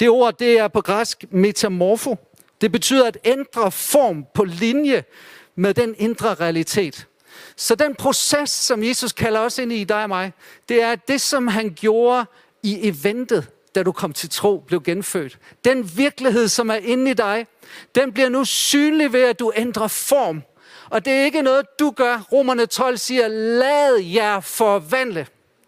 Det 0.00 0.08
ord, 0.08 0.38
det 0.38 0.58
er 0.58 0.68
på 0.68 0.80
græsk 0.80 1.24
metamorfo. 1.30 2.16
Det 2.60 2.72
betyder 2.72 3.06
at 3.06 3.18
ændre 3.24 3.72
form 3.72 4.26
på 4.34 4.44
linje 4.44 5.04
med 5.54 5.74
den 5.74 5.94
indre 5.98 6.34
realitet. 6.34 7.06
Så 7.56 7.74
den 7.74 7.94
proces, 7.94 8.50
som 8.50 8.82
Jesus 8.82 9.12
kalder 9.12 9.40
os 9.40 9.58
ind 9.58 9.72
i 9.72 9.84
dig 9.84 10.02
og 10.02 10.08
mig, 10.08 10.32
det 10.68 10.82
er 10.82 10.94
det, 10.94 11.20
som 11.20 11.48
han 11.48 11.74
gjorde 11.80 12.26
i 12.62 12.88
eventet, 12.88 13.48
da 13.74 13.82
du 13.82 13.92
kom 13.92 14.12
til 14.12 14.30
tro, 14.30 14.64
blev 14.66 14.82
genfødt. 14.82 15.38
Den 15.64 15.90
virkelighed, 15.96 16.48
som 16.48 16.70
er 16.70 16.74
inde 16.74 17.10
i 17.10 17.14
dig, 17.14 17.46
den 17.94 18.12
bliver 18.12 18.28
nu 18.28 18.44
synlig 18.44 19.12
ved, 19.12 19.22
at 19.22 19.38
du 19.38 19.52
ændrer 19.56 19.88
form. 19.88 20.42
Og 20.90 21.04
det 21.04 21.12
er 21.12 21.24
ikke 21.24 21.42
noget, 21.42 21.66
du 21.78 21.90
gør. 21.90 22.20
Romerne 22.32 22.66
12 22.66 22.96
siger, 22.96 23.28
lad 23.28 23.98
jer 23.98 24.40
forvandle. 24.40 25.26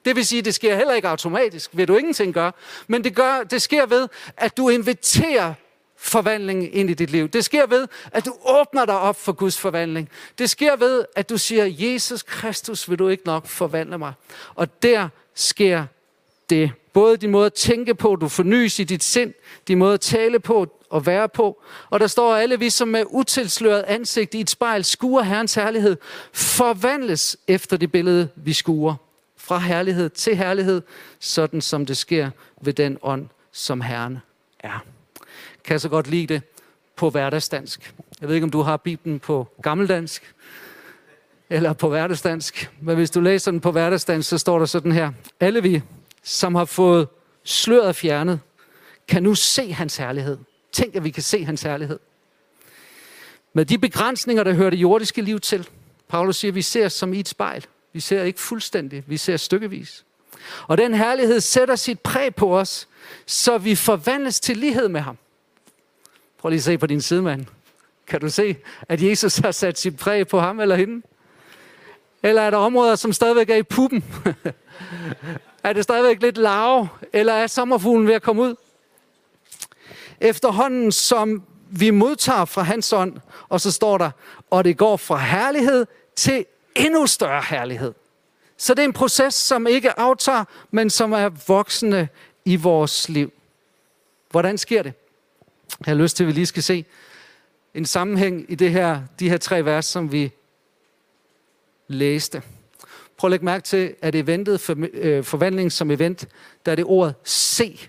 Det 0.08 0.16
vil 0.16 0.26
sige, 0.26 0.42
det 0.42 0.54
sker 0.54 0.76
heller 0.76 0.94
ikke 0.94 1.08
automatisk, 1.08 1.70
ved 1.72 1.86
du 1.86 1.96
ingenting 1.96 2.34
gøre. 2.34 2.52
Men 2.86 3.04
det, 3.04 3.14
gør, 3.14 3.42
det 3.42 3.62
sker 3.62 3.86
ved, 3.86 4.08
at 4.36 4.56
du 4.56 4.68
inviterer 4.68 5.54
forvandling 5.96 6.74
ind 6.74 6.90
i 6.90 6.94
dit 6.94 7.10
liv. 7.10 7.28
Det 7.28 7.44
sker 7.44 7.66
ved, 7.66 7.88
at 8.12 8.24
du 8.24 8.34
åbner 8.44 8.84
dig 8.84 8.98
op 8.98 9.16
for 9.20 9.32
Guds 9.32 9.58
forvandling. 9.58 10.08
Det 10.38 10.50
sker 10.50 10.76
ved, 10.76 11.04
at 11.16 11.28
du 11.28 11.38
siger, 11.38 11.64
Jesus 11.64 12.22
Kristus, 12.22 12.90
vil 12.90 12.98
du 12.98 13.08
ikke 13.08 13.22
nok 13.26 13.46
forvandle 13.46 13.98
mig? 13.98 14.12
Og 14.54 14.82
der 14.82 15.08
sker 15.34 15.84
det. 16.50 16.72
Både 16.92 17.16
din 17.16 17.30
måde 17.30 17.46
at 17.46 17.54
tænke 17.54 17.94
på, 17.94 18.16
du 18.16 18.28
fornyes 18.28 18.78
i 18.78 18.84
dit 18.84 19.04
sind, 19.04 19.34
din 19.68 19.78
måde 19.78 19.94
at 19.94 20.00
tale 20.00 20.40
på 20.40 20.66
og 20.90 21.06
være 21.06 21.28
på. 21.28 21.62
Og 21.90 22.00
der 22.00 22.06
står 22.06 22.36
alle 22.36 22.58
vi, 22.58 22.70
som 22.70 22.88
med 22.88 23.04
utilsløret 23.10 23.82
ansigt 23.82 24.34
i 24.34 24.40
et 24.40 24.50
spejl 24.50 24.84
skuer 24.84 25.22
Herrens 25.22 25.54
herlighed, 25.54 25.96
forvandles 26.32 27.36
efter 27.48 27.76
det 27.76 27.92
billede, 27.92 28.28
vi 28.36 28.52
skuer. 28.52 28.94
Fra 29.38 29.58
herlighed 29.58 30.10
til 30.10 30.36
herlighed, 30.36 30.82
sådan 31.20 31.60
som 31.60 31.86
det 31.86 31.96
sker 31.96 32.30
ved 32.60 32.72
den 32.72 32.98
ånd, 33.02 33.28
som 33.52 33.80
Herren 33.80 34.18
er 34.60 34.84
kan 35.68 35.80
så 35.80 35.88
godt 35.88 36.06
lide 36.06 36.34
det 36.34 36.42
på 36.96 37.10
hverdagsdansk. 37.10 37.94
Jeg 38.20 38.28
ved 38.28 38.34
ikke, 38.34 38.44
om 38.44 38.50
du 38.50 38.60
har 38.60 38.76
Bibelen 38.76 39.20
på 39.20 39.48
gammeldansk 39.62 40.34
eller 41.50 41.72
på 41.72 41.88
hverdagsdansk. 41.88 42.70
Men 42.80 42.96
hvis 42.96 43.10
du 43.10 43.20
læser 43.20 43.50
den 43.50 43.60
på 43.60 43.70
hverdagsdansk, 43.70 44.28
så 44.28 44.38
står 44.38 44.58
der 44.58 44.66
sådan 44.66 44.92
her. 44.92 45.12
Alle 45.40 45.62
vi, 45.62 45.82
som 46.22 46.54
har 46.54 46.64
fået 46.64 47.08
sløret 47.44 47.96
fjernet, 47.96 48.40
kan 49.08 49.22
nu 49.22 49.34
se 49.34 49.72
hans 49.72 49.96
herlighed. 49.96 50.38
Tænk, 50.72 50.96
at 50.96 51.04
vi 51.04 51.10
kan 51.10 51.22
se 51.22 51.44
hans 51.44 51.62
herlighed. 51.62 51.98
Med 53.52 53.64
de 53.64 53.78
begrænsninger, 53.78 54.44
der 54.44 54.52
hører 54.52 54.70
det 54.70 54.76
jordiske 54.76 55.22
liv 55.22 55.40
til. 55.40 55.68
Paulus 56.08 56.36
siger, 56.36 56.52
at 56.52 56.54
vi 56.54 56.62
ser 56.62 56.88
som 56.88 57.14
i 57.14 57.20
et 57.20 57.28
spejl. 57.28 57.66
Vi 57.98 58.02
ser 58.02 58.22
ikke 58.22 58.40
fuldstændigt, 58.40 59.10
vi 59.10 59.16
ser 59.16 59.36
stykkevis. 59.36 60.04
Og 60.66 60.78
den 60.78 60.94
herlighed 60.94 61.40
sætter 61.40 61.76
sit 61.76 62.00
præg 62.00 62.34
på 62.34 62.58
os, 62.58 62.88
så 63.26 63.58
vi 63.58 63.74
forvandles 63.74 64.40
til 64.40 64.56
lighed 64.56 64.88
med 64.88 65.00
ham. 65.00 65.18
Prøv 66.38 66.48
lige 66.48 66.58
at 66.58 66.64
se 66.64 66.78
på 66.78 66.86
din 66.86 67.00
sidemand. 67.00 67.46
Kan 68.06 68.20
du 68.20 68.28
se, 68.28 68.56
at 68.88 69.02
Jesus 69.02 69.36
har 69.36 69.50
sat 69.50 69.78
sit 69.78 69.96
præg 69.96 70.28
på 70.28 70.40
ham 70.40 70.60
eller 70.60 70.76
hende? 70.76 71.06
Eller 72.22 72.42
er 72.42 72.50
der 72.50 72.58
områder, 72.58 72.96
som 72.96 73.12
stadigvæk 73.12 73.50
er 73.50 73.56
i 73.56 73.62
puppen? 73.62 74.04
er 75.64 75.72
det 75.72 75.84
stadigvæk 75.84 76.22
lidt 76.22 76.36
lav? 76.36 76.86
Eller 77.12 77.32
er 77.32 77.46
sommerfuglen 77.46 78.08
ved 78.08 78.14
at 78.14 78.22
komme 78.22 78.42
ud? 78.42 78.54
Efterhånden, 80.20 80.92
som 80.92 81.42
vi 81.70 81.90
modtager 81.90 82.44
fra 82.44 82.62
hans 82.62 82.92
ånd, 82.92 83.16
og 83.48 83.60
så 83.60 83.72
står 83.72 83.98
der, 83.98 84.10
og 84.50 84.64
det 84.64 84.76
går 84.76 84.96
fra 84.96 85.16
herlighed 85.16 85.86
til 86.16 86.44
endnu 86.78 87.06
større 87.06 87.42
herlighed. 87.48 87.94
Så 88.56 88.74
det 88.74 88.82
er 88.82 88.84
en 88.84 88.92
proces, 88.92 89.34
som 89.34 89.66
ikke 89.66 89.98
aftager, 89.98 90.44
men 90.70 90.90
som 90.90 91.12
er 91.12 91.28
voksende 91.46 92.08
i 92.44 92.56
vores 92.56 93.08
liv. 93.08 93.32
Hvordan 94.30 94.58
sker 94.58 94.82
det? 94.82 94.92
Jeg 95.86 95.94
har 95.94 96.02
lyst 96.02 96.16
til, 96.16 96.24
at 96.24 96.28
vi 96.28 96.32
lige 96.32 96.46
skal 96.46 96.62
se 96.62 96.84
en 97.74 97.86
sammenhæng 97.86 98.46
i 98.48 98.54
det 98.54 98.70
her, 98.70 99.02
de 99.18 99.30
her 99.30 99.36
tre 99.36 99.64
vers, 99.64 99.86
som 99.86 100.12
vi 100.12 100.32
læste. 101.88 102.42
Prøv 103.16 103.28
at 103.28 103.30
lægge 103.30 103.44
mærke 103.44 103.64
til, 103.64 103.94
at 104.02 104.14
eventet 104.14 104.60
for, 104.60 104.76
øh, 104.92 105.24
forvandling 105.24 105.72
som 105.72 105.90
event, 105.90 106.28
der 106.66 106.72
er 106.72 106.76
det 106.76 106.84
ordet 106.84 107.14
se, 107.24 107.88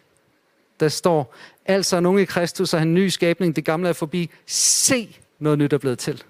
der 0.80 0.88
står, 0.88 1.36
altså 1.66 1.96
er 1.96 2.00
nogen 2.00 2.20
i 2.20 2.26
Kristus 2.26 2.74
og 2.74 2.80
han 2.80 2.94
ny 2.94 3.08
skabning, 3.08 3.56
det 3.56 3.66
gamle 3.66 3.90
er 3.90 3.94
forbi, 3.94 4.30
se 4.46 5.18
noget 5.40 5.60
nyt 5.60 5.74
er 5.74 5.78
blevet 5.78 6.00
til. 6.00 6.24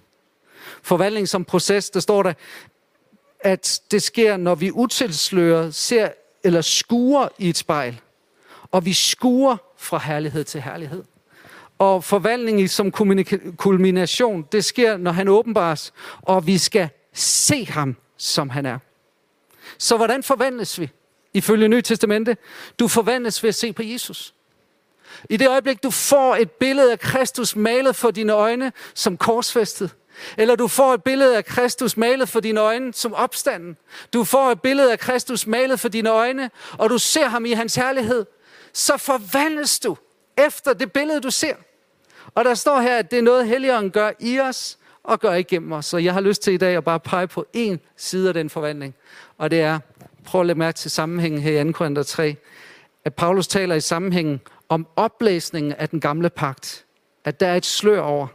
Forvandling 0.84 1.30
som 1.30 1.46
proces, 1.46 1.90
der 1.90 2.00
står 2.00 2.24
der, 2.24 2.34
at 3.40 3.82
det 3.92 4.02
sker, 4.02 4.38
når 4.38 4.56
vi 4.56 4.72
utilslører, 4.72 5.72
ser 5.72 6.10
eller 6.44 6.62
skuer 6.62 7.28
i 7.38 7.50
et 7.50 7.58
spejl, 7.58 8.02
og 8.72 8.86
vi 8.86 8.94
skuer 8.94 9.58
fra 9.78 9.98
herlighed 9.98 10.44
til 10.44 10.62
herlighed. 10.62 11.04
Og 11.80 12.04
forvandling 12.04 12.70
som 12.70 12.92
kulmination, 13.58 14.46
det 14.52 14.66
sker, 14.66 14.98
når 14.98 15.12
han 15.12 15.28
åbenbares, 15.28 15.94
og 16.22 16.48
vi 16.48 16.58
skal 16.58 16.90
se 17.14 17.66
ham, 17.66 17.96
som 18.18 18.50
han 18.50 18.66
er. 18.66 18.80
Så 19.78 19.98
hvordan 19.98 20.24
forvandles 20.24 20.80
vi? 20.80 20.90
Ifølge 21.34 21.68
Nye 21.68 21.82
Testamente, 21.82 22.38
du 22.80 22.88
forvandles 22.88 23.44
ved 23.44 23.48
at 23.48 23.56
se 23.56 23.74
på 23.74 23.84
Jesus. 23.84 24.34
I 25.30 25.38
det 25.38 25.50
øjeblik, 25.50 25.84
du 25.84 25.92
får 25.92 26.36
et 26.36 26.52
billede 26.52 26.92
af 26.92 27.00
Kristus 27.00 27.56
malet 27.56 27.96
for 27.96 28.12
dine 28.12 28.34
øjne 28.34 28.72
som 28.94 29.18
korsfæstet, 29.18 29.96
eller 30.38 30.56
du 30.56 30.68
får 30.68 30.94
et 30.94 31.04
billede 31.04 31.38
af 31.38 31.46
Kristus 31.46 31.98
malet 31.98 32.30
for 32.30 32.40
dine 32.40 32.60
øjne 32.60 32.94
som 32.94 33.14
opstanden. 33.14 33.78
Du 34.14 34.24
får 34.24 34.52
et 34.52 34.62
billede 34.62 34.92
af 34.92 35.00
Kristus 35.00 35.48
malet 35.48 35.80
for 35.80 35.90
dine 35.90 36.10
øjne, 36.10 36.52
og 36.72 36.90
du 36.90 36.98
ser 36.98 37.28
ham 37.28 37.46
i 37.46 37.52
hans 37.52 37.76
herlighed. 37.76 38.26
Så 38.74 38.98
forvandles 38.98 39.80
du 39.80 39.98
efter 40.38 40.74
det 40.74 40.92
billede, 40.92 41.22
du 41.22 41.32
ser. 41.32 41.56
Og 42.36 42.46
der 42.46 42.54
står 42.54 42.80
her, 42.80 42.98
at 42.98 43.12
det 43.12 43.20
er 43.20 43.24
noget, 43.24 43.48
Helligånden 43.48 43.92
gør 43.92 44.12
i 44.20 44.40
os 44.40 44.78
og 45.04 45.20
gør 45.20 45.34
igennem 45.34 45.72
os. 45.72 45.86
Så 45.86 45.98
jeg 45.98 46.14
har 46.14 46.22
lyst 46.22 46.42
til 46.42 46.54
i 46.54 46.58
dag 46.58 46.76
at 46.76 46.84
bare 46.84 47.00
pege 47.00 47.28
på 47.28 47.46
én 47.58 47.78
side 47.98 48.28
af 48.28 48.34
den 48.34 48.50
forvandling. 48.50 48.96
Og 49.38 49.52
det 49.52 49.62
er, 49.62 49.80
prøv 50.26 50.42
at 50.42 50.48
lægge 50.48 50.60
mærke 50.60 50.78
til 50.78 50.92
sammenhængen 50.92 51.42
her 51.42 51.62
i 51.62 51.64
2. 51.64 51.72
Korinther 51.72 52.04
3, 52.04 52.36
at 53.06 53.16
Paulus 53.16 53.48
taler 53.48 53.76
i 53.76 53.82
sammenhængen 53.82 54.42
om 54.70 54.88
oplæsningen 54.96 55.74
af 55.74 55.90
den 55.90 56.00
gamle 56.00 56.30
pagt. 56.30 56.86
At 57.26 57.40
der 57.40 57.48
er 57.48 57.56
et 57.56 57.66
slør 57.66 58.02
over. 58.02 58.28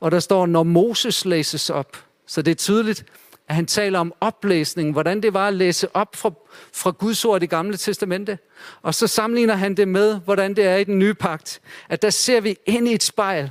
Og 0.00 0.10
der 0.10 0.20
står, 0.20 0.46
når 0.46 0.62
Moses 0.62 1.24
læses 1.24 1.70
op. 1.70 1.96
Så 2.26 2.42
det 2.42 2.50
er 2.50 2.54
tydeligt, 2.54 3.04
at 3.48 3.54
han 3.54 3.66
taler 3.66 3.98
om 3.98 4.14
oplæsning, 4.20 4.92
hvordan 4.92 5.22
det 5.22 5.34
var 5.34 5.48
at 5.48 5.54
læse 5.54 5.96
op 5.96 6.16
fra, 6.16 6.32
fra 6.72 6.90
Guds 6.90 7.24
ord 7.24 7.36
i 7.36 7.40
det 7.40 7.50
gamle 7.50 7.76
testamente. 7.76 8.38
Og 8.82 8.94
så 8.94 9.06
sammenligner 9.06 9.54
han 9.54 9.74
det 9.74 9.88
med, 9.88 10.20
hvordan 10.20 10.56
det 10.56 10.64
er 10.64 10.76
i 10.76 10.84
den 10.84 10.98
nye 10.98 11.14
pagt. 11.14 11.60
At 11.88 12.02
der 12.02 12.10
ser 12.10 12.40
vi 12.40 12.56
ind 12.66 12.88
i 12.88 12.94
et 12.94 13.02
spejl, 13.02 13.50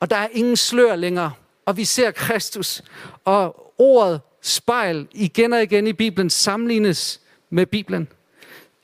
og 0.00 0.10
der 0.10 0.16
er 0.16 0.28
ingen 0.32 0.56
slør 0.56 0.96
længere, 0.96 1.32
og 1.66 1.76
vi 1.76 1.84
ser 1.84 2.10
Kristus. 2.10 2.82
Og 3.24 3.74
ordet 3.78 4.20
spejl 4.42 5.06
igen 5.12 5.52
og 5.52 5.62
igen 5.62 5.86
i 5.86 5.92
Bibelen 5.92 6.30
sammenlignes 6.30 7.20
med 7.50 7.66
Bibelen. 7.66 8.08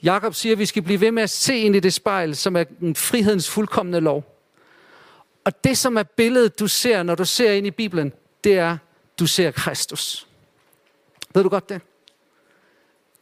Jakob 0.02 0.34
siger, 0.34 0.52
at 0.52 0.58
vi 0.58 0.66
skal 0.66 0.82
blive 0.82 1.00
ved 1.00 1.10
med 1.10 1.22
at 1.22 1.30
se 1.30 1.58
ind 1.58 1.76
i 1.76 1.80
det 1.80 1.92
spejl, 1.92 2.36
som 2.36 2.56
er 2.56 2.64
den 2.64 2.96
frihedens 2.96 3.50
fuldkommende 3.50 4.00
lov. 4.00 4.33
Og 5.44 5.64
det, 5.64 5.78
som 5.78 5.96
er 5.96 6.02
billedet, 6.02 6.58
du 6.60 6.68
ser, 6.68 7.02
når 7.02 7.14
du 7.14 7.24
ser 7.24 7.52
ind 7.52 7.66
i 7.66 7.70
Bibelen, 7.70 8.12
det 8.44 8.58
er, 8.58 8.78
du 9.18 9.26
ser 9.26 9.50
Kristus. 9.50 10.26
Ved 11.34 11.42
du 11.42 11.48
godt 11.48 11.68
det? 11.68 11.80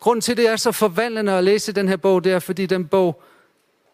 Grunden 0.00 0.20
til, 0.20 0.36
det 0.36 0.48
er 0.48 0.56
så 0.56 0.72
forvandlende 0.72 1.32
at 1.32 1.44
læse 1.44 1.72
den 1.72 1.88
her 1.88 1.96
bog, 1.96 2.24
det 2.24 2.32
er, 2.32 2.38
fordi 2.38 2.66
den 2.66 2.86
bog, 2.86 3.22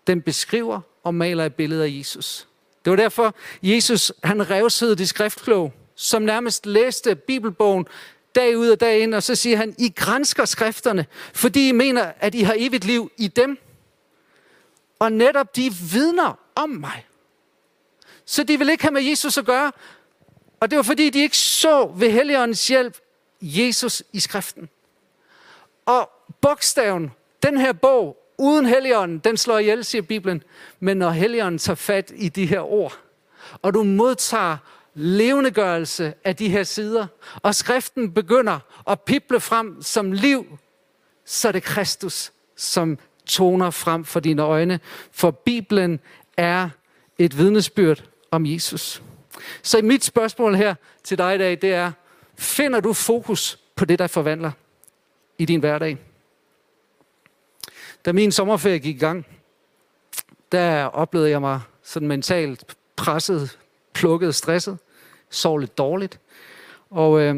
den 0.06 0.22
beskriver 0.22 0.80
og 1.04 1.14
maler 1.14 1.44
et 1.44 1.54
billede 1.54 1.84
af 1.84 1.88
Jesus. 1.98 2.48
Det 2.84 2.90
var 2.90 2.96
derfor, 2.96 3.34
Jesus, 3.62 4.12
han 4.24 4.50
revsede 4.50 4.96
de 4.96 5.06
skriftklog, 5.06 5.72
som 5.94 6.22
nærmest 6.22 6.66
læste 6.66 7.14
Bibelbogen 7.14 7.86
dag 8.34 8.58
ud 8.58 8.68
og 8.68 8.80
dag 8.80 9.00
ind, 9.00 9.14
og 9.14 9.22
så 9.22 9.34
siger 9.34 9.56
han, 9.56 9.74
I 9.78 9.92
grænsker 9.96 10.44
skrifterne, 10.44 11.06
fordi 11.34 11.68
I 11.68 11.72
mener, 11.72 12.12
at 12.20 12.34
I 12.34 12.42
har 12.42 12.54
evigt 12.58 12.84
liv 12.84 13.10
i 13.16 13.28
dem. 13.28 13.58
Og 14.98 15.12
netop 15.12 15.56
de 15.56 15.72
vidner 15.92 16.38
om 16.54 16.70
mig. 16.70 17.06
Så 18.28 18.44
de 18.44 18.58
vil 18.58 18.68
ikke 18.68 18.84
have 18.84 18.92
med 18.92 19.02
Jesus 19.02 19.38
at 19.38 19.44
gøre. 19.44 19.72
Og 20.60 20.70
det 20.70 20.76
var 20.76 20.82
fordi, 20.82 21.10
de 21.10 21.18
ikke 21.18 21.36
så 21.36 21.92
ved 21.96 22.10
Helligåndens 22.10 22.68
hjælp 22.68 22.96
Jesus 23.42 24.02
i 24.12 24.20
skriften. 24.20 24.68
Og 25.86 26.10
bogstaven, 26.40 27.10
den 27.42 27.58
her 27.58 27.72
bog, 27.72 28.16
uden 28.38 28.66
Helligånden, 28.66 29.18
den 29.18 29.36
slår 29.36 29.58
ihjel, 29.58 29.84
siger 29.84 30.02
Bibelen. 30.02 30.42
Men 30.80 30.96
når 30.96 31.10
Helligånden 31.10 31.58
tager 31.58 31.74
fat 31.74 32.12
i 32.16 32.28
de 32.28 32.46
her 32.46 32.60
ord, 32.60 32.98
og 33.62 33.74
du 33.74 33.82
modtager 33.82 34.56
levendegørelse 34.94 36.14
af 36.24 36.36
de 36.36 36.48
her 36.48 36.62
sider, 36.62 37.06
og 37.42 37.54
skriften 37.54 38.14
begynder 38.14 38.58
at 38.90 39.00
pible 39.00 39.40
frem 39.40 39.82
som 39.82 40.12
liv, 40.12 40.58
så 41.24 41.48
er 41.48 41.52
det 41.52 41.62
Kristus, 41.62 42.32
som 42.56 42.98
toner 43.26 43.70
frem 43.70 44.04
for 44.04 44.20
dine 44.20 44.42
øjne. 44.42 44.80
For 45.12 45.30
Bibelen 45.30 46.00
er 46.36 46.68
et 47.18 47.38
vidnesbyrd 47.38 48.04
om 48.30 48.46
Jesus. 48.46 49.02
Så 49.62 49.82
mit 49.82 50.04
spørgsmål 50.04 50.54
her 50.54 50.74
til 51.04 51.18
dig 51.18 51.34
i 51.34 51.38
dag, 51.38 51.50
det 51.50 51.74
er, 51.74 51.92
finder 52.38 52.80
du 52.80 52.92
fokus 52.92 53.58
på 53.76 53.84
det, 53.84 53.98
der 53.98 54.06
forvandler 54.06 54.50
i 55.38 55.44
din 55.44 55.60
hverdag? 55.60 55.98
Da 58.04 58.12
min 58.12 58.32
sommerferie 58.32 58.78
gik 58.78 58.96
i 58.96 58.98
gang, 58.98 59.26
der 60.52 60.84
oplevede 60.84 61.30
jeg 61.30 61.40
mig 61.40 61.60
sådan 61.82 62.08
mentalt 62.08 62.76
presset, 62.96 63.58
plukket, 63.92 64.34
stresset, 64.34 64.78
sov 65.30 65.58
lidt 65.58 65.78
dårligt. 65.78 66.20
Og, 66.90 67.20
øh, 67.20 67.36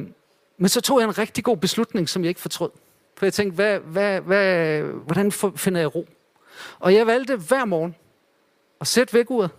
men 0.57 0.68
så 0.68 0.81
tog 0.81 1.00
jeg 1.00 1.09
en 1.09 1.18
rigtig 1.18 1.44
god 1.44 1.57
beslutning, 1.57 2.09
som 2.09 2.22
jeg 2.22 2.29
ikke 2.29 2.40
fortrød. 2.40 2.70
For 3.16 3.26
jeg 3.26 3.33
tænkte, 3.33 3.55
hvad, 3.55 3.79
hvad, 3.79 4.20
hvad, 4.20 4.83
hvordan 4.83 5.33
finder 5.33 5.81
jeg 5.81 5.94
ro? 5.94 6.09
Og 6.79 6.94
jeg 6.94 7.07
valgte 7.07 7.37
hver 7.37 7.64
morgen 7.64 7.94
at 8.81 8.87
sætte 8.87 9.14
vækkeuret, 9.14 9.50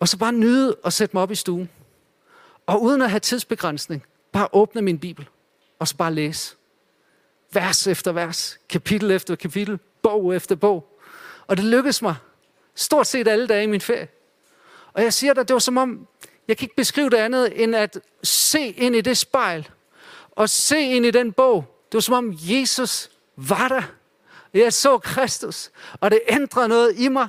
og 0.00 0.08
så 0.08 0.18
bare 0.18 0.32
nyde 0.32 0.76
at 0.84 0.92
sætte 0.92 1.16
mig 1.16 1.22
op 1.22 1.30
i 1.30 1.34
stuen. 1.34 1.70
Og 2.66 2.82
uden 2.82 3.02
at 3.02 3.10
have 3.10 3.20
tidsbegrænsning, 3.20 4.04
bare 4.32 4.48
åbne 4.52 4.82
min 4.82 4.98
bibel, 4.98 5.28
og 5.78 5.88
så 5.88 5.96
bare 5.96 6.14
læse. 6.14 6.54
Vers 7.52 7.86
efter 7.86 8.12
vers, 8.12 8.58
kapitel 8.68 9.10
efter 9.10 9.36
kapitel, 9.36 9.78
bog 10.02 10.36
efter 10.36 10.54
bog. 10.54 10.98
Og 11.46 11.56
det 11.56 11.64
lykkedes 11.64 12.02
mig 12.02 12.16
stort 12.78 13.06
set 13.06 13.28
alle 13.28 13.46
dage 13.46 13.64
i 13.64 13.66
min 13.66 13.80
ferie. 13.80 14.08
Og 14.92 15.02
jeg 15.02 15.12
siger 15.12 15.34
dig, 15.34 15.48
det 15.48 15.54
var 15.54 15.60
som 15.60 15.76
om, 15.76 16.06
jeg 16.48 16.56
kan 16.56 16.64
ikke 16.64 16.76
beskrive 16.76 17.10
det 17.10 17.16
andet, 17.16 17.62
end 17.62 17.76
at 17.76 18.00
se 18.22 18.68
ind 18.68 18.96
i 18.96 19.00
det 19.00 19.16
spejl, 19.16 19.68
og 20.30 20.48
se 20.48 20.80
ind 20.80 21.06
i 21.06 21.10
den 21.10 21.32
bog. 21.32 21.64
Det 21.86 21.94
var 21.94 22.00
som 22.00 22.14
om 22.14 22.34
Jesus 22.40 23.10
var 23.36 23.68
der. 23.68 23.82
Jeg 24.54 24.72
så 24.72 24.98
Kristus, 24.98 25.70
og 26.00 26.10
det 26.10 26.20
ændrede 26.28 26.68
noget 26.68 26.98
i 26.98 27.08
mig. 27.08 27.28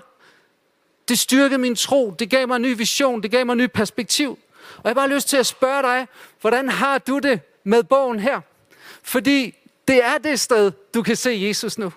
Det 1.10 1.20
styrkede 1.20 1.58
min 1.58 1.76
tro, 1.76 2.16
det 2.20 2.30
gav 2.30 2.48
mig 2.48 2.56
en 2.56 2.62
ny 2.62 2.78
vision, 2.78 3.24
det 3.24 3.32
gav 3.32 3.46
mig 3.46 3.54
en 3.54 3.58
ny 3.58 3.68
perspektiv. 3.68 4.40
Og 4.78 4.82
jeg 4.84 4.90
har 4.90 4.94
bare 4.94 5.10
lyst 5.10 5.30
til 5.30 5.38
at 5.38 5.46
spørge 5.46 5.82
dig, 5.82 6.08
hvordan 6.42 6.70
har 6.70 6.98
du 6.98 7.20
det 7.20 7.42
med 7.64 7.84
bogen 7.84 8.20
her? 8.20 8.42
Fordi 9.04 9.56
det 9.88 10.04
er 10.06 10.18
det 10.18 10.40
sted, 10.40 10.72
du 10.94 11.04
kan 11.04 11.16
se 11.16 11.46
Jesus 11.48 11.78
nu. 11.78 11.94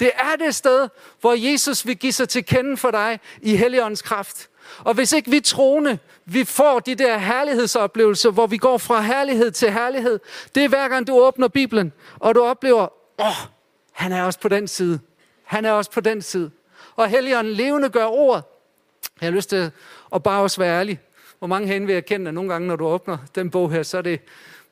Det 0.00 0.10
er 0.14 0.36
det 0.44 0.54
sted, 0.54 0.88
hvor 1.20 1.34
Jesus 1.34 1.86
vil 1.86 1.96
give 1.96 2.12
sig 2.12 2.28
til 2.28 2.44
kende 2.44 2.76
for 2.76 2.90
dig 2.90 3.20
i 3.42 3.56
Helligåndens 3.56 4.02
kraft. 4.02 4.48
Og 4.78 4.94
hvis 4.94 5.12
ikke 5.12 5.30
vi 5.30 5.40
troende, 5.40 5.98
vi 6.24 6.44
får 6.44 6.80
de 6.80 6.94
der 6.94 7.18
herlighedsoplevelser, 7.18 8.30
hvor 8.30 8.46
vi 8.46 8.56
går 8.56 8.78
fra 8.78 9.00
herlighed 9.00 9.50
til 9.50 9.72
herlighed, 9.72 10.20
det 10.54 10.64
er 10.64 10.68
hver 10.68 10.88
gang 10.88 11.06
du 11.06 11.14
åbner 11.14 11.48
Bibelen, 11.48 11.92
og 12.18 12.34
du 12.34 12.42
oplever, 12.42 12.88
åh, 13.18 13.26
oh, 13.26 13.48
han 13.92 14.12
er 14.12 14.22
også 14.22 14.38
på 14.38 14.48
den 14.48 14.68
side. 14.68 15.00
Han 15.44 15.64
er 15.64 15.72
også 15.72 15.90
på 15.90 16.00
den 16.00 16.22
side. 16.22 16.50
Og 16.96 17.08
Helligånden 17.08 17.52
levende 17.52 17.88
gør 17.88 18.06
ordet. 18.06 18.44
Jeg 19.20 19.26
har 19.26 19.34
lyst 19.34 19.48
til 19.48 19.70
at 20.14 20.22
bare 20.22 20.42
også 20.42 20.60
være 20.60 20.78
ærlig. 20.78 21.00
Hvor 21.38 21.48
mange 21.48 21.68
herinde 21.68 21.86
vil 21.86 21.92
jeg 21.92 22.06
kende, 22.06 22.28
at 22.28 22.34
nogle 22.34 22.52
gange, 22.52 22.68
når 22.68 22.76
du 22.76 22.86
åbner 22.86 23.18
den 23.34 23.50
bog 23.50 23.72
her, 23.72 23.82
så 23.82 23.98
er 23.98 24.02
det 24.02 24.20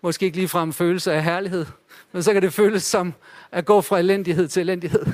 måske 0.01 0.27
ikke 0.27 0.37
ligefrem 0.37 0.73
følelse 0.73 1.13
af 1.13 1.25
herlighed, 1.25 1.67
men 2.13 2.23
så 2.23 2.33
kan 2.33 2.43
det 2.43 2.53
føles 2.53 2.83
som 2.83 3.15
at 3.53 3.65
gå 3.65 3.81
fra 3.81 3.99
elendighed 3.99 4.49
til 4.49 4.61
elendighed. 4.61 5.07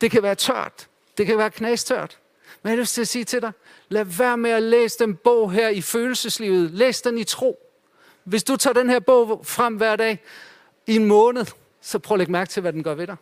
Det 0.00 0.10
kan 0.10 0.22
være 0.22 0.34
tørt. 0.34 0.88
Det 1.18 1.26
kan 1.26 1.38
være 1.38 1.50
knastørt. 1.50 2.18
Men 2.62 2.70
jeg 2.70 2.76
har 2.76 2.80
lyst 2.80 2.94
til 2.94 3.00
at 3.00 3.08
sige 3.08 3.24
til 3.24 3.42
dig, 3.42 3.52
lad 3.88 4.04
være 4.04 4.36
med 4.36 4.50
at 4.50 4.62
læse 4.62 4.98
den 4.98 5.16
bog 5.16 5.52
her 5.52 5.68
i 5.68 5.80
følelseslivet. 5.80 6.70
Læs 6.70 7.02
den 7.02 7.18
i 7.18 7.24
tro. 7.24 7.58
Hvis 8.24 8.44
du 8.44 8.56
tager 8.56 8.74
den 8.74 8.90
her 8.90 8.98
bog 8.98 9.40
frem 9.44 9.74
hver 9.74 9.96
dag 9.96 10.22
i 10.86 10.96
en 10.96 11.04
måned, 11.04 11.46
så 11.80 11.98
prøv 11.98 12.14
at 12.14 12.18
lægge 12.18 12.32
mærke 12.32 12.48
til, 12.48 12.60
hvad 12.60 12.72
den 12.72 12.82
gør 12.82 12.94
ved 12.94 13.06
dig. 13.06 13.16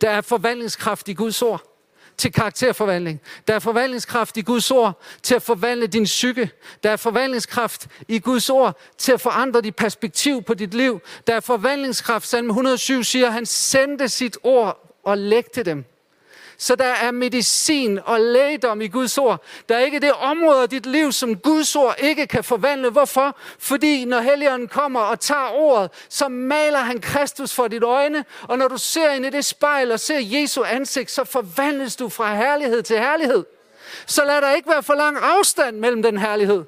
Der 0.00 0.10
er 0.10 0.20
forvandlingskraft 0.20 1.08
i 1.08 1.12
Guds 1.12 1.42
ord 1.42 1.71
til 2.16 2.32
karakterforvandling. 2.32 3.20
Der 3.48 3.54
er 3.54 3.58
forvandlingskraft 3.58 4.36
i 4.36 4.40
Guds 4.40 4.70
ord 4.70 5.02
til 5.22 5.34
at 5.34 5.42
forvandle 5.42 5.86
din 5.86 6.04
psyke. 6.04 6.50
Der 6.82 6.90
er 6.90 6.96
forvandlingskraft 6.96 7.88
i 8.08 8.18
Guds 8.18 8.50
ord 8.50 8.80
til 8.98 9.12
at 9.12 9.20
forandre 9.20 9.60
dit 9.60 9.76
perspektiv 9.76 10.42
på 10.42 10.54
dit 10.54 10.74
liv. 10.74 11.00
Der 11.26 11.34
er 11.34 11.40
forvandlingskraft, 11.40 12.26
salme 12.26 12.50
107 12.50 13.04
siger, 13.04 13.30
han 13.30 13.46
sendte 13.46 14.08
sit 14.08 14.38
ord 14.42 14.98
og 15.04 15.18
lægte 15.18 15.62
dem. 15.62 15.91
Så 16.62 16.76
der 16.76 16.84
er 16.84 17.10
medicin 17.10 17.98
og 18.04 18.20
lægedom 18.20 18.80
i 18.80 18.88
Guds 18.88 19.18
ord. 19.18 19.44
Der 19.68 19.74
er 19.74 19.78
ikke 19.80 20.00
det 20.00 20.12
område 20.12 20.62
af 20.62 20.68
dit 20.68 20.86
liv, 20.86 21.12
som 21.12 21.36
Guds 21.36 21.76
ord 21.76 21.94
ikke 21.98 22.26
kan 22.26 22.44
forvandle. 22.44 22.90
Hvorfor? 22.90 23.36
Fordi 23.58 24.04
når 24.04 24.20
Helligånden 24.20 24.68
kommer 24.68 25.00
og 25.00 25.20
tager 25.20 25.50
ordet, 25.50 25.90
så 26.08 26.28
maler 26.28 26.78
han 26.78 27.00
Kristus 27.00 27.54
for 27.54 27.68
dit 27.68 27.82
øjne. 27.82 28.24
Og 28.42 28.58
når 28.58 28.68
du 28.68 28.76
ser 28.76 29.10
ind 29.10 29.26
i 29.26 29.30
det 29.30 29.44
spejl 29.44 29.92
og 29.92 30.00
ser 30.00 30.18
Jesu 30.18 30.62
ansigt, 30.62 31.10
så 31.10 31.24
forvandles 31.24 31.96
du 31.96 32.08
fra 32.08 32.34
herlighed 32.34 32.82
til 32.82 32.98
herlighed. 32.98 33.44
Så 34.06 34.24
lad 34.24 34.40
der 34.40 34.50
ikke 34.50 34.68
være 34.68 34.82
for 34.82 34.94
lang 34.94 35.16
afstand 35.22 35.76
mellem 35.76 36.02
den 36.02 36.18
herlighed. 36.18 36.64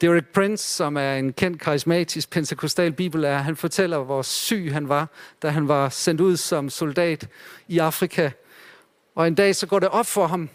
Derek 0.00 0.26
Prince, 0.26 0.64
som 0.64 0.96
er 0.96 1.14
en 1.14 1.32
kendt 1.32 1.60
karismatisk 1.60 2.30
pentekostal 2.30 2.92
bibellærer, 2.92 3.38
han 3.38 3.56
fortæller, 3.56 3.98
hvor 3.98 4.22
syg 4.22 4.70
han 4.72 4.88
var, 4.88 5.08
da 5.42 5.48
han 5.48 5.68
var 5.68 5.88
sendt 5.88 6.20
ud 6.20 6.36
som 6.36 6.70
soldat 6.70 7.28
i 7.68 7.78
Afrika. 7.78 8.30
Og 9.14 9.26
en 9.26 9.34
dag 9.34 9.56
så 9.56 9.66
går 9.66 9.78
det 9.78 9.88
op 9.88 10.06
for 10.06 10.26
ham, 10.26 10.48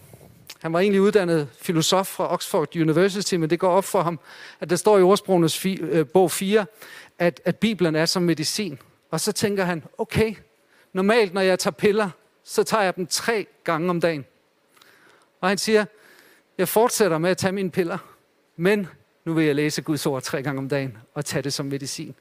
han 0.61 0.73
var 0.73 0.79
egentlig 0.79 1.01
uddannet 1.01 1.49
filosof 1.61 2.07
fra 2.07 2.33
Oxford 2.33 2.75
University, 2.75 3.35
men 3.35 3.49
det 3.49 3.59
går 3.59 3.69
op 3.69 3.83
for 3.83 4.01
ham, 4.01 4.19
at 4.59 4.69
der 4.69 4.75
står 4.75 4.97
i 4.97 5.01
ordsprogenes 5.01 5.65
øh, 5.65 6.07
bog 6.07 6.31
4, 6.31 6.65
at, 7.19 7.41
at 7.45 7.55
Bibelen 7.55 7.95
er 7.95 8.05
som 8.05 8.23
medicin. 8.23 8.79
Og 9.11 9.19
så 9.19 9.31
tænker 9.31 9.63
han, 9.63 9.83
okay, 9.97 10.35
normalt 10.93 11.33
når 11.33 11.41
jeg 11.41 11.59
tager 11.59 11.71
piller, 11.71 12.09
så 12.43 12.63
tager 12.63 12.83
jeg 12.83 12.95
dem 12.95 13.07
tre 13.07 13.45
gange 13.63 13.89
om 13.89 14.01
dagen. 14.01 14.25
Og 15.41 15.49
han 15.49 15.57
siger, 15.57 15.85
jeg 16.57 16.67
fortsætter 16.67 17.17
med 17.17 17.29
at 17.29 17.37
tage 17.37 17.53
mine 17.53 17.71
piller, 17.71 17.97
men 18.55 18.87
nu 19.25 19.33
vil 19.33 19.45
jeg 19.45 19.55
læse 19.55 19.81
Guds 19.81 20.05
ord 20.05 20.23
tre 20.23 20.43
gange 20.43 20.59
om 20.59 20.69
dagen 20.69 20.97
og 21.13 21.25
tage 21.25 21.41
det 21.41 21.53
som 21.53 21.65
medicin. 21.65 22.15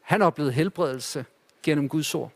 Han 0.00 0.22
oplevede 0.22 0.52
helbredelse 0.52 1.24
gennem 1.62 1.88
Guds 1.88 2.14
ord. 2.14 2.32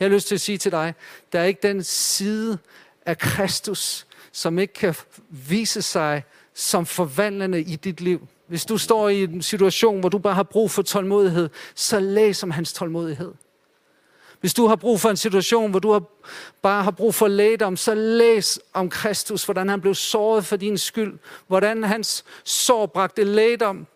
Jeg 0.00 0.08
har 0.08 0.14
lyst 0.14 0.28
til 0.28 0.34
at 0.34 0.40
sige 0.40 0.58
til 0.58 0.72
dig, 0.72 0.94
der 1.32 1.40
er 1.40 1.44
ikke 1.44 1.68
den 1.68 1.82
side 1.82 2.58
af 3.06 3.18
Kristus, 3.18 4.06
som 4.32 4.58
ikke 4.58 4.74
kan 4.74 4.94
vise 5.28 5.82
sig 5.82 6.22
som 6.54 6.86
forvandlende 6.86 7.60
i 7.60 7.76
dit 7.76 8.00
liv. 8.00 8.28
Hvis 8.46 8.64
du 8.64 8.78
står 8.78 9.08
i 9.08 9.22
en 9.22 9.42
situation, 9.42 10.00
hvor 10.00 10.08
du 10.08 10.18
bare 10.18 10.34
har 10.34 10.42
brug 10.42 10.70
for 10.70 10.82
tålmodighed, 10.82 11.48
så 11.74 12.00
læs 12.00 12.42
om 12.42 12.50
hans 12.50 12.72
tålmodighed. 12.72 13.32
Hvis 14.44 14.54
du 14.54 14.66
har 14.66 14.76
brug 14.76 15.00
for 15.00 15.10
en 15.10 15.16
situation, 15.16 15.70
hvor 15.70 15.80
du 15.80 15.92
har, 15.92 16.02
bare 16.62 16.82
har 16.82 16.90
brug 16.90 17.14
for 17.14 17.28
lægedom, 17.28 17.76
så 17.76 17.94
læs 17.94 18.60
om 18.72 18.90
Kristus, 18.90 19.44
hvordan 19.44 19.68
han 19.68 19.80
blev 19.80 19.94
såret 19.94 20.46
for 20.46 20.56
din 20.56 20.78
skyld, 20.78 21.18
hvordan 21.46 21.84
hans 21.84 22.24
sår 22.44 22.86
bragte 22.86 23.24
lægedom. 23.24 23.86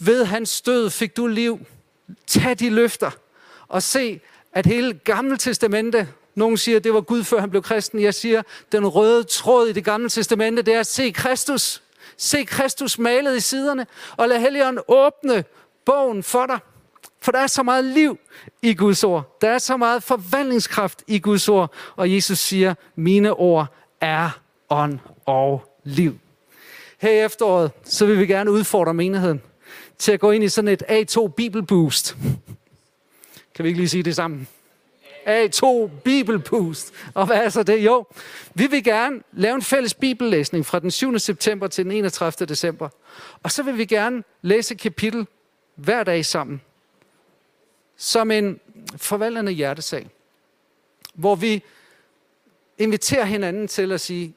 Ved 0.00 0.24
hans 0.24 0.60
død 0.60 0.90
fik 0.90 1.16
du 1.16 1.26
liv. 1.26 1.60
Tag 2.26 2.58
de 2.58 2.70
løfter 2.70 3.10
og 3.68 3.82
se, 3.82 4.20
at 4.52 4.66
hele 4.66 4.92
Gamle 5.04 5.36
Testamente, 5.36 6.08
nogen 6.34 6.56
siger, 6.56 6.76
at 6.76 6.84
det 6.84 6.94
var 6.94 7.00
Gud, 7.00 7.24
før 7.24 7.40
han 7.40 7.50
blev 7.50 7.62
kristen. 7.62 8.02
Jeg 8.02 8.14
siger, 8.14 8.42
den 8.72 8.86
røde 8.86 9.24
tråd 9.24 9.68
i 9.68 9.72
det 9.72 9.84
Gamle 9.84 10.08
Testamente, 10.08 10.62
det 10.62 10.74
er 10.74 10.80
at 10.80 10.86
se 10.86 11.10
Kristus. 11.10 11.82
Se 12.16 12.44
Kristus 12.44 12.98
malet 12.98 13.36
i 13.36 13.40
siderne, 13.40 13.86
og 14.16 14.28
lad 14.28 14.40
Helligånden 14.40 14.82
åbne 14.88 15.44
bogen 15.84 16.22
for 16.22 16.46
dig. 16.46 16.58
For 17.20 17.32
der 17.32 17.38
er 17.38 17.46
så 17.46 17.62
meget 17.62 17.84
liv 17.84 18.18
i 18.62 18.74
Guds 18.74 19.04
ord. 19.04 19.38
Der 19.40 19.50
er 19.50 19.58
så 19.58 19.76
meget 19.76 20.02
forvandlingskraft 20.02 21.02
i 21.06 21.18
Guds 21.18 21.48
ord. 21.48 21.72
Og 21.96 22.14
Jesus 22.14 22.38
siger, 22.38 22.74
mine 22.96 23.34
ord 23.34 23.66
er 24.00 24.30
ånd 24.70 24.98
og 25.26 25.78
liv. 25.84 26.18
Her 26.98 27.10
i 27.10 27.24
efteråret, 27.24 27.70
så 27.84 28.06
vil 28.06 28.18
vi 28.18 28.26
gerne 28.26 28.50
udfordre 28.50 28.94
menigheden 28.94 29.42
til 29.98 30.12
at 30.12 30.20
gå 30.20 30.30
ind 30.30 30.44
i 30.44 30.48
sådan 30.48 30.68
et 30.68 30.82
A2 30.88 31.28
Bibelboost. 31.28 32.16
Kan 33.54 33.62
vi 33.62 33.68
ikke 33.68 33.80
lige 33.80 33.88
sige 33.88 34.02
det 34.02 34.16
sammen? 34.16 34.48
A2 35.26 35.88
Bibelboost. 36.04 36.92
Og 37.14 37.26
hvad 37.26 37.36
er 37.36 37.48
så 37.48 37.62
det? 37.62 37.78
Jo, 37.78 38.04
vi 38.54 38.66
vil 38.66 38.84
gerne 38.84 39.20
lave 39.32 39.54
en 39.54 39.62
fælles 39.62 39.94
bibellæsning 39.94 40.66
fra 40.66 40.78
den 40.78 40.90
7. 40.90 41.18
september 41.18 41.66
til 41.66 41.84
den 41.84 41.92
31. 41.92 42.46
december. 42.46 42.88
Og 43.42 43.50
så 43.50 43.62
vil 43.62 43.78
vi 43.78 43.84
gerne 43.84 44.22
læse 44.42 44.74
et 44.74 44.80
kapitel 44.80 45.26
hver 45.74 46.04
dag 46.04 46.24
sammen. 46.24 46.60
Som 47.96 48.30
en 48.30 48.60
forvaldende 48.96 49.52
hjertesag. 49.52 50.10
Hvor 51.14 51.34
vi 51.34 51.62
inviterer 52.78 53.24
hinanden 53.24 53.68
til 53.68 53.92
at 53.92 54.00
sige, 54.00 54.34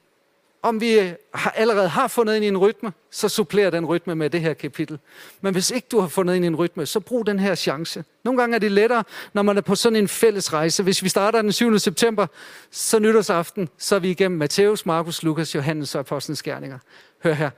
om 0.62 0.82
vi 0.82 1.14
har, 1.34 1.52
allerede 1.52 1.88
har 1.88 2.08
fundet 2.08 2.36
ind 2.36 2.46
i 2.46 2.48
en 2.48 2.58
rytme, 2.58 2.94
så 3.12 3.30
supplerer 3.30 3.70
den 3.70 3.86
rytme 3.86 4.16
med 4.16 4.30
det 4.30 4.42
her 4.42 4.54
kapitel. 4.54 5.00
Men 5.42 5.54
hvis 5.54 5.72
ikke 5.72 5.88
du 5.92 6.00
har 6.00 6.08
fundet 6.08 6.36
ind 6.36 6.46
i 6.46 6.48
en 6.48 6.56
rytme, 6.56 6.86
så 6.86 7.00
brug 7.00 7.28
den 7.28 7.40
her 7.40 7.56
chance. 7.56 8.04
Nogle 8.24 8.42
gange 8.42 8.56
er 8.56 8.60
det 8.60 8.72
lettere, 8.72 9.04
når 9.34 9.42
man 9.42 9.58
er 9.58 9.62
på 9.62 9.76
sådan 9.76 9.96
en 9.96 10.08
fælles 10.08 10.54
rejse. 10.54 10.84
Hvis 10.84 11.04
vi 11.04 11.10
starter 11.10 11.42
den 11.42 11.52
7. 11.52 11.80
september, 11.80 12.28
så 12.72 13.00
nytårsaften, 13.00 13.70
så 13.78 13.96
er 13.96 14.00
vi 14.00 14.10
igennem 14.10 14.38
Matthæus, 14.38 14.86
Markus, 14.86 15.24
Lukas, 15.24 15.56
Johannes 15.56 15.96
og 15.96 16.00
Apostlenes 16.00 16.44
Gerninger. 16.44 16.80
Hør 17.24 17.34
her. 17.34 17.50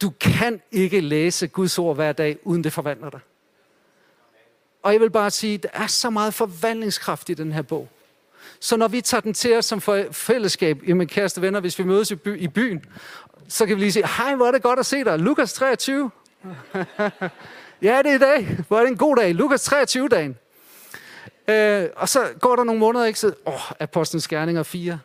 Du 0.00 0.10
kan 0.20 0.60
ikke 0.72 1.00
læse 1.00 1.46
Guds 1.46 1.78
ord 1.78 1.96
hver 1.96 2.12
dag, 2.12 2.38
uden 2.42 2.64
det 2.64 2.72
forvandler 2.72 3.10
dig. 3.10 3.20
Og 4.86 4.92
jeg 4.92 5.00
vil 5.00 5.10
bare 5.10 5.30
sige, 5.30 5.58
der 5.58 5.68
er 5.72 5.86
så 5.86 6.10
meget 6.10 6.34
forvandlingskraft 6.34 7.28
i 7.28 7.34
den 7.34 7.52
her 7.52 7.62
bog. 7.62 7.88
Så 8.60 8.76
når 8.76 8.88
vi 8.88 9.00
tager 9.00 9.20
den 9.20 9.34
til 9.34 9.56
os 9.56 9.64
som 9.64 9.82
fællesskab, 10.12 10.82
jamen 10.86 11.06
kæreste 11.06 11.42
venner, 11.42 11.60
hvis 11.60 11.78
vi 11.78 11.84
mødes 11.84 12.10
i, 12.10 12.14
by, 12.14 12.38
i 12.40 12.48
byen, 12.48 12.84
så 13.48 13.66
kan 13.66 13.76
vi 13.76 13.80
lige 13.80 13.92
sige, 13.92 14.06
hej, 14.06 14.34
hvor 14.34 14.46
er 14.46 14.50
det 14.50 14.62
godt 14.62 14.78
at 14.78 14.86
se 14.86 15.04
dig. 15.04 15.18
Lukas 15.18 15.52
23. 15.52 16.10
ja, 17.82 18.02
det 18.02 18.10
er 18.10 18.14
i 18.14 18.18
dag. 18.18 18.58
Hvor 18.68 18.76
er 18.78 18.80
det 18.80 18.90
en 18.90 18.96
god 18.96 19.16
dag. 19.16 19.34
Lukas 19.34 19.72
23-dagen. 19.72 20.36
Øh, 21.48 21.88
og 21.96 22.08
så 22.08 22.28
går 22.40 22.56
der 22.56 22.64
nogle 22.64 22.80
måneder, 22.80 23.04
ikke? 23.04 23.18
Så, 23.18 23.32
åh, 23.46 23.72
Apostlenes 23.80 24.28
Gerninger 24.28 24.62
4. 24.62 24.98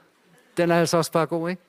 Den 0.57 0.71
er 0.71 0.79
altså 0.79 0.97
også 0.97 1.11
bare 1.11 1.25
god, 1.25 1.49
ikke? 1.49 1.61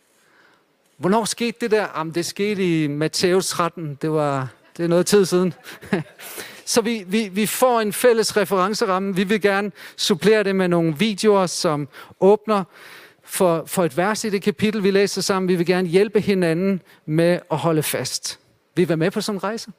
Hvornår 0.96 1.25
skete 1.25 1.59
det 1.61 1.70
der? 1.70 1.87
Jamen, 1.96 2.14
det 2.14 2.27
skete 2.27 2.83
i 2.83 2.87
Matthæus 2.87 3.48
13. 3.48 3.98
Det 4.03 4.11
var 4.11 4.48
det 4.77 4.85
er 4.85 4.88
noget 4.88 5.07
tid 5.07 5.25
siden. 5.25 5.55
Så 6.64 6.81
vi, 6.81 7.05
vi, 7.07 7.29
vi 7.29 7.46
får 7.46 7.81
en 7.81 7.92
fælles 7.92 8.37
referenceramme. 8.37 9.16
Vi 9.16 9.25
vil 9.25 9.40
gerne 9.40 9.72
supplere 9.96 10.42
det 10.42 10.57
med 10.57 10.68
nogle 10.68 10.98
videoer, 10.98 11.46
som 11.46 11.88
åbner 12.20 12.64
for, 13.25 13.64
for 13.66 13.85
et 13.85 13.96
vers 13.96 14.25
i 14.25 14.31
det 14.31 14.42
kapitel, 14.42 14.83
vi 14.83 14.90
læser 14.90 15.20
sammen. 15.22 15.48
Vi 15.48 15.57
vil 15.57 15.66
gerne 15.66 15.88
hjælpe 15.88 16.20
hinanden 16.20 16.83
med 17.07 17.38
at 17.51 17.59
holde 17.59 17.83
fast. 17.83 18.38
Vil 18.75 18.83
I 18.85 18.88
være 18.88 18.96
med 18.96 19.11
på 19.11 19.20
sådan 19.20 19.37
en 19.37 19.44
rejse? 19.44 19.72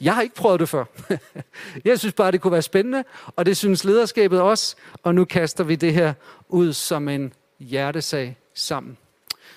Jeg 0.00 0.14
har 0.14 0.22
ikke 0.22 0.34
prøvet 0.34 0.60
det 0.60 0.68
før. 0.68 0.84
Jeg 1.84 1.98
synes 1.98 2.14
bare, 2.14 2.32
det 2.32 2.40
kunne 2.40 2.52
være 2.52 2.62
spændende, 2.62 3.04
og 3.36 3.46
det 3.46 3.56
synes 3.56 3.84
lederskabet 3.84 4.40
også. 4.40 4.76
Og 5.02 5.14
nu 5.14 5.24
kaster 5.24 5.64
vi 5.64 5.76
det 5.76 5.92
her 5.92 6.14
ud 6.48 6.72
som 6.72 7.08
en 7.08 7.32
hjertesag 7.58 8.36
sammen. 8.54 8.96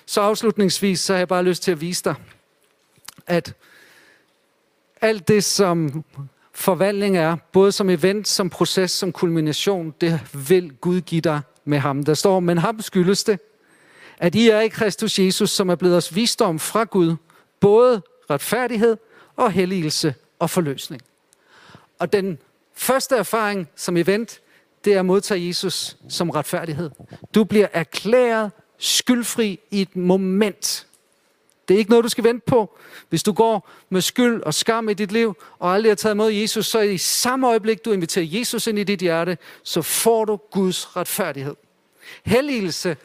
Så 0.06 0.20
afslutningsvis, 0.20 1.00
så 1.00 1.12
har 1.12 1.18
jeg 1.18 1.28
bare 1.28 1.42
lyst 1.42 1.62
til 1.62 1.72
at 1.72 1.80
vise 1.80 2.04
dig, 2.04 2.14
at 3.26 3.54
alt 5.00 5.28
det, 5.28 5.44
som 5.44 6.04
forvandling 6.58 7.16
er, 7.16 7.36
både 7.52 7.72
som 7.72 7.90
event, 7.90 8.28
som 8.28 8.50
proces, 8.50 8.90
som 8.90 9.12
kulmination, 9.12 9.94
det 10.00 10.20
vil 10.48 10.72
Gud 10.80 11.00
give 11.00 11.20
dig 11.20 11.40
med 11.64 11.78
ham. 11.78 12.04
Der 12.04 12.14
står, 12.14 12.40
men 12.40 12.58
ham 12.58 12.80
skyldes 12.80 13.24
det, 13.24 13.40
at 14.18 14.34
I 14.34 14.48
er 14.48 14.60
i 14.60 14.68
Kristus 14.68 15.18
Jesus, 15.18 15.50
som 15.50 15.68
er 15.68 15.74
blevet 15.74 15.96
os 15.96 16.14
visdom 16.14 16.58
fra 16.58 16.84
Gud, 16.84 17.16
både 17.60 18.02
retfærdighed 18.30 18.96
og 19.36 19.52
helligelse 19.52 20.14
og 20.38 20.50
forløsning. 20.50 21.02
Og 21.98 22.12
den 22.12 22.38
første 22.74 23.16
erfaring 23.16 23.68
som 23.76 23.96
event, 23.96 24.40
det 24.84 24.94
er 24.94 24.98
at 24.98 25.06
modtage 25.06 25.46
Jesus 25.46 25.96
som 26.08 26.30
retfærdighed. 26.30 26.90
Du 27.34 27.44
bliver 27.44 27.66
erklæret 27.72 28.50
skyldfri 28.78 29.60
i 29.70 29.82
et 29.82 29.96
moment. 29.96 30.86
Det 31.68 31.74
er 31.74 31.78
ikke 31.78 31.90
noget, 31.90 32.04
du 32.04 32.08
skal 32.08 32.24
vente 32.24 32.44
på. 32.46 32.78
Hvis 33.08 33.22
du 33.22 33.32
går 33.32 33.70
med 33.90 34.00
skyld 34.00 34.42
og 34.42 34.54
skam 34.54 34.88
i 34.88 34.94
dit 34.94 35.12
liv, 35.12 35.34
og 35.58 35.74
aldrig 35.74 35.90
har 35.90 35.96
taget 35.96 36.14
imod 36.14 36.30
Jesus, 36.30 36.66
så 36.66 36.80
i 36.80 36.98
samme 36.98 37.48
øjeblik, 37.48 37.84
du 37.84 37.92
inviterer 37.92 38.24
Jesus 38.28 38.66
ind 38.66 38.78
i 38.78 38.84
dit 38.84 39.00
hjerte, 39.00 39.38
så 39.62 39.82
får 39.82 40.24
du 40.24 40.36
Guds 40.36 40.96
retfærdighed. 40.96 41.54
Helligelse, 42.24 42.96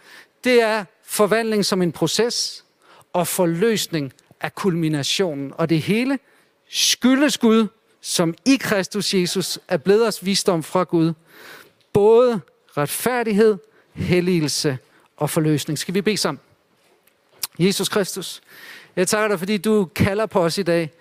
det 0.44 0.62
er 0.62 0.86
forvandling 1.06 1.66
som 1.66 1.82
en 1.82 1.92
proces, 1.92 2.64
og 3.14 3.28
forløsning 3.28 4.14
af 4.42 4.56
kulminationen. 4.56 5.54
Og 5.58 5.70
det 5.70 5.82
hele 5.82 6.20
skyldes 6.70 7.38
Gud, 7.38 7.68
som 8.02 8.36
i 8.46 8.56
Kristus 8.56 9.14
Jesus 9.14 9.60
er 9.68 9.78
blevet 9.78 10.08
os 10.08 10.26
visdom 10.26 10.64
fra 10.64 10.84
Gud. 10.84 11.14
Både 11.94 12.42
retfærdighed, 12.78 13.58
helligelse 13.94 14.78
og 15.18 15.30
forløsning. 15.30 15.80
Skal 15.80 15.94
vi 15.94 16.02
bede 16.02 16.18
sammen? 16.18 16.40
Jesus 17.60 17.90
Kristus, 17.90 18.42
jeg 18.96 19.08
takker 19.08 19.28
dig, 19.28 19.40
fordi 19.40 19.58
du 19.58 19.86
kalder 19.86 20.26
på 20.26 20.44
os 20.44 20.58
i 20.58 20.64
dag 20.64 20.92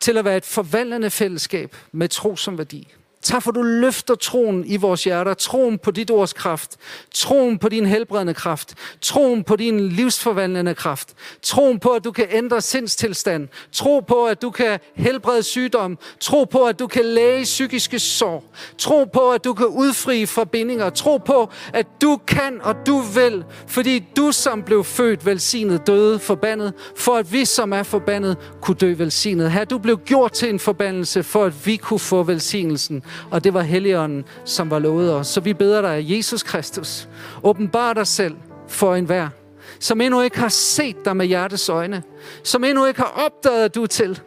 til 0.00 0.18
at 0.18 0.24
være 0.24 0.36
et 0.36 0.44
forvandlende 0.44 1.10
fællesskab 1.10 1.76
med 1.92 2.08
tro 2.08 2.36
som 2.36 2.58
værdi. 2.58 2.94
Tak 3.22 3.42
for, 3.42 3.50
du 3.50 3.62
løfter 3.62 4.14
troen 4.14 4.64
i 4.66 4.76
vores 4.76 5.04
hjerter. 5.04 5.34
Troen 5.34 5.78
på 5.78 5.90
dit 5.90 6.10
ords 6.10 6.32
kraft. 6.32 6.76
Troen 7.14 7.58
på 7.58 7.68
din 7.68 7.86
helbredende 7.86 8.34
kraft. 8.34 8.74
Troen 9.00 9.44
på 9.44 9.56
din 9.56 9.88
livsforvandlende 9.88 10.74
kraft. 10.74 11.14
Troen 11.42 11.78
på, 11.78 11.88
at 11.88 12.04
du 12.04 12.12
kan 12.12 12.26
ændre 12.30 12.60
sindstilstand. 12.60 13.48
Tro 13.72 14.00
på, 14.00 14.26
at 14.26 14.42
du 14.42 14.50
kan 14.50 14.78
helbrede 14.94 15.42
sygdom. 15.42 15.98
Tro 16.20 16.44
på, 16.44 16.64
at 16.64 16.78
du 16.78 16.86
kan 16.86 17.04
læge 17.04 17.44
psykiske 17.44 17.98
sår. 17.98 18.44
Tro 18.78 19.04
på, 19.04 19.30
at 19.30 19.44
du 19.44 19.54
kan 19.54 19.66
udfri 19.66 20.26
forbindinger. 20.26 20.90
Tro 20.90 21.16
på, 21.16 21.50
at 21.72 21.86
du 22.02 22.20
kan 22.26 22.60
og 22.62 22.74
du 22.86 22.98
vil, 22.98 23.44
fordi 23.66 24.04
du 24.16 24.32
som 24.32 24.62
blev 24.62 24.84
født 24.84 25.26
velsignet, 25.26 25.86
døde 25.86 26.18
forbandet, 26.18 26.72
for 26.96 27.16
at 27.16 27.32
vi 27.32 27.44
som 27.44 27.72
er 27.72 27.82
forbandet, 27.82 28.36
kunne 28.62 28.74
dø 28.74 28.94
velsignet. 28.98 29.52
Her 29.52 29.64
du 29.64 29.78
blev 29.78 29.98
gjort 29.98 30.32
til 30.32 30.48
en 30.48 30.58
forbandelse, 30.58 31.22
for 31.22 31.44
at 31.44 31.66
vi 31.66 31.76
kunne 31.76 32.00
få 32.00 32.22
velsignelsen 32.22 33.02
og 33.30 33.44
det 33.44 33.54
var 33.54 33.62
Helligånden, 33.62 34.24
som 34.44 34.70
var 34.70 34.78
lovet 34.78 35.14
os. 35.14 35.26
Så 35.26 35.40
vi 35.40 35.54
beder 35.54 35.82
dig, 35.82 36.16
Jesus 36.16 36.42
Kristus, 36.42 37.08
åbenbar 37.42 37.92
dig 37.92 38.06
selv 38.06 38.36
for 38.68 38.94
enhver, 38.94 39.28
som 39.80 40.00
endnu 40.00 40.20
ikke 40.20 40.38
har 40.38 40.48
set 40.48 41.04
dig 41.04 41.16
med 41.16 41.26
hjertes 41.26 41.68
øjne, 41.68 42.02
som 42.42 42.64
endnu 42.64 42.86
ikke 42.86 43.00
har 43.00 43.22
opdaget, 43.26 43.64
at 43.64 43.74
du 43.74 43.82
er 43.82 43.86
til. 43.86 44.20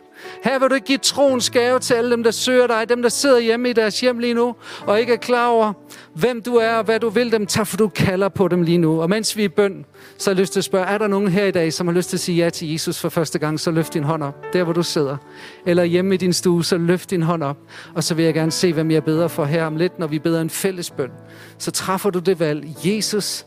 Her 0.43 0.59
vil 0.59 0.69
du 0.69 0.75
ikke 0.75 0.87
give 0.87 0.97
troens 0.97 1.49
gave 1.49 1.79
til 1.79 1.93
alle 1.93 2.11
dem, 2.11 2.23
der 2.23 2.31
søger 2.31 2.67
dig, 2.67 2.89
dem, 2.89 3.01
der 3.01 3.09
sidder 3.09 3.39
hjemme 3.39 3.69
i 3.69 3.73
deres 3.73 3.99
hjem 3.99 4.19
lige 4.19 4.33
nu, 4.33 4.55
og 4.85 4.99
ikke 4.99 5.13
er 5.13 5.17
klar 5.17 5.47
over, 5.47 5.73
hvem 6.13 6.41
du 6.41 6.55
er 6.55 6.75
og 6.75 6.83
hvad 6.83 6.99
du 6.99 7.09
vil 7.09 7.31
dem. 7.31 7.45
Tak 7.45 7.67
for, 7.67 7.77
du 7.77 7.87
kalder 7.87 8.29
på 8.29 8.47
dem 8.47 8.61
lige 8.61 8.77
nu. 8.77 9.01
Og 9.01 9.09
mens 9.09 9.37
vi 9.37 9.41
er 9.41 9.45
i 9.45 9.49
bøn, 9.49 9.85
så 10.17 10.29
har 10.29 10.35
jeg 10.35 10.39
lyst 10.39 10.53
til 10.53 10.59
at 10.59 10.63
spørge, 10.63 10.85
er 10.85 10.97
der 10.97 11.07
nogen 11.07 11.27
her 11.27 11.45
i 11.45 11.51
dag, 11.51 11.73
som 11.73 11.87
har 11.87 11.93
lyst 11.93 12.09
til 12.09 12.17
at 12.17 12.21
sige 12.21 12.43
ja 12.43 12.49
til 12.49 12.71
Jesus 12.71 12.99
for 12.99 13.09
første 13.09 13.39
gang, 13.39 13.59
så 13.59 13.71
løft 13.71 13.93
din 13.93 14.03
hånd 14.03 14.23
op, 14.23 14.35
der 14.53 14.63
hvor 14.63 14.73
du 14.73 14.83
sidder. 14.83 15.17
Eller 15.65 15.83
hjemme 15.83 16.13
i 16.13 16.17
din 16.17 16.33
stue, 16.33 16.65
så 16.65 16.77
løft 16.77 17.09
din 17.09 17.21
hånd 17.21 17.43
op. 17.43 17.57
Og 17.95 18.03
så 18.03 18.15
vil 18.15 18.25
jeg 18.25 18.33
gerne 18.33 18.51
se, 18.51 18.73
hvem 18.73 18.91
jeg 18.91 19.03
beder 19.03 19.27
for 19.27 19.45
her 19.45 19.65
om 19.65 19.75
lidt, 19.75 19.99
når 19.99 20.07
vi 20.07 20.19
beder 20.19 20.41
en 20.41 20.49
fælles 20.49 20.91
bøn. 20.91 21.11
Så 21.57 21.71
træffer 21.71 22.09
du 22.09 22.19
det 22.19 22.39
valg. 22.39 22.67
Jesus, 22.85 23.45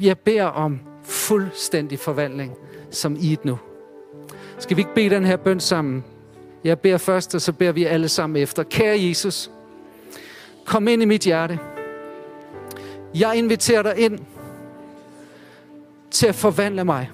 jeg 0.00 0.18
beder 0.18 0.44
om 0.44 0.80
fuldstændig 1.04 1.98
forvandling, 1.98 2.52
som 2.90 3.16
i 3.20 3.32
et 3.32 3.44
nu. 3.44 3.58
Skal 4.58 4.76
vi 4.76 4.80
ikke 4.80 4.94
bede 4.94 5.10
den 5.10 5.24
her 5.24 5.36
bøn 5.36 5.60
sammen? 5.60 6.04
Jeg 6.64 6.78
beder 6.78 6.98
først, 6.98 7.34
og 7.34 7.40
så 7.40 7.52
beder 7.52 7.72
vi 7.72 7.84
alle 7.84 8.08
sammen 8.08 8.42
efter. 8.42 8.62
Kære 8.62 9.00
Jesus, 9.00 9.50
kom 10.64 10.88
ind 10.88 11.02
i 11.02 11.04
mit 11.04 11.22
hjerte. 11.22 11.58
Jeg 13.14 13.36
inviterer 13.36 13.82
dig 13.82 13.98
ind 13.98 14.18
til 16.10 16.26
at 16.26 16.34
forvandle 16.34 16.84
mig. 16.84 17.10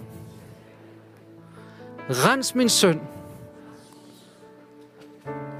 Rens 2.11 2.55
min 2.55 2.69
søn. 2.69 3.01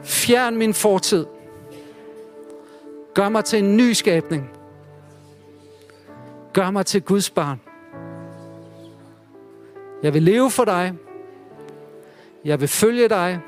Fjern 0.03 0.57
min 0.57 0.75
fortid. 0.75 1.27
Gør 3.15 3.29
mig 3.29 3.45
til 3.45 3.59
en 3.59 3.77
ny 3.77 3.93
skabning. 3.93 4.51
Gør 6.53 6.71
mig 6.71 6.87
til 6.87 7.03
Guds 7.03 7.31
barn. 7.31 7.61
Jeg 10.03 10.15
vil 10.15 10.23
leve 10.23 10.51
for 10.51 10.65
dig. 10.65 10.95
Jeg 12.45 12.61
vil 12.61 12.69
følge 12.69 13.09
dig. 13.09 13.41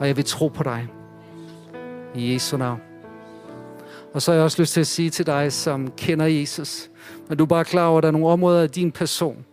Og 0.00 0.08
jeg 0.08 0.16
vil 0.16 0.24
tro 0.24 0.48
på 0.48 0.62
dig. 0.62 0.88
I 2.14 2.32
Jesu 2.32 2.56
navn. 2.56 2.80
Og 4.12 4.22
så 4.22 4.30
har 4.30 4.36
jeg 4.36 4.44
også 4.44 4.62
lyst 4.62 4.72
til 4.72 4.80
at 4.80 4.86
sige 4.86 5.10
til 5.10 5.26
dig, 5.26 5.52
som 5.52 5.92
kender 5.96 6.26
Jesus, 6.26 6.90
når 7.28 7.36
du 7.36 7.44
er 7.44 7.48
bare 7.48 7.64
klar 7.64 7.86
over, 7.86 7.98
at 7.98 8.02
der 8.02 8.08
er 8.08 8.12
nogle 8.12 8.28
områder 8.28 8.62
af 8.62 8.70
din 8.70 8.92
person, 8.92 9.44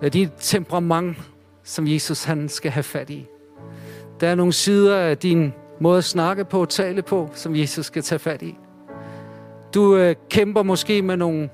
af 0.00 0.12
dit 0.12 0.30
temperament, 0.38 1.16
som 1.62 1.86
Jesus 1.86 2.24
han 2.24 2.48
skal 2.48 2.70
have 2.70 2.82
fat 2.82 3.10
i. 3.10 3.26
Der 4.20 4.28
er 4.28 4.34
nogle 4.34 4.52
sider 4.52 4.96
af 4.96 5.18
din 5.18 5.52
måde 5.80 5.98
at 5.98 6.04
snakke 6.04 6.44
på, 6.44 6.64
tale 6.64 7.02
på, 7.02 7.30
som 7.34 7.56
Jesus 7.56 7.86
skal 7.86 8.02
tage 8.02 8.18
fat 8.18 8.42
i. 8.42 8.56
Du 9.74 9.96
øh, 9.96 10.14
kæmper 10.30 10.62
måske 10.62 11.02
med 11.02 11.16
nogle 11.16 11.50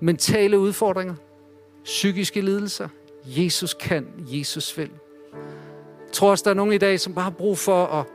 mentale 0.00 0.58
udfordringer, 0.58 1.14
psykiske 1.84 2.40
lidelser. 2.40 2.88
Jesus 3.24 3.74
kan, 3.74 4.06
Jesus 4.18 4.78
vil. 4.78 4.90
Jeg 6.06 6.12
tror 6.12 6.30
også, 6.30 6.44
der 6.44 6.50
er 6.50 6.54
nogen 6.54 6.72
i 6.72 6.78
dag, 6.78 7.00
som 7.00 7.14
bare 7.14 7.22
har 7.22 7.30
brug 7.30 7.58
for 7.58 7.86
at 7.86 8.06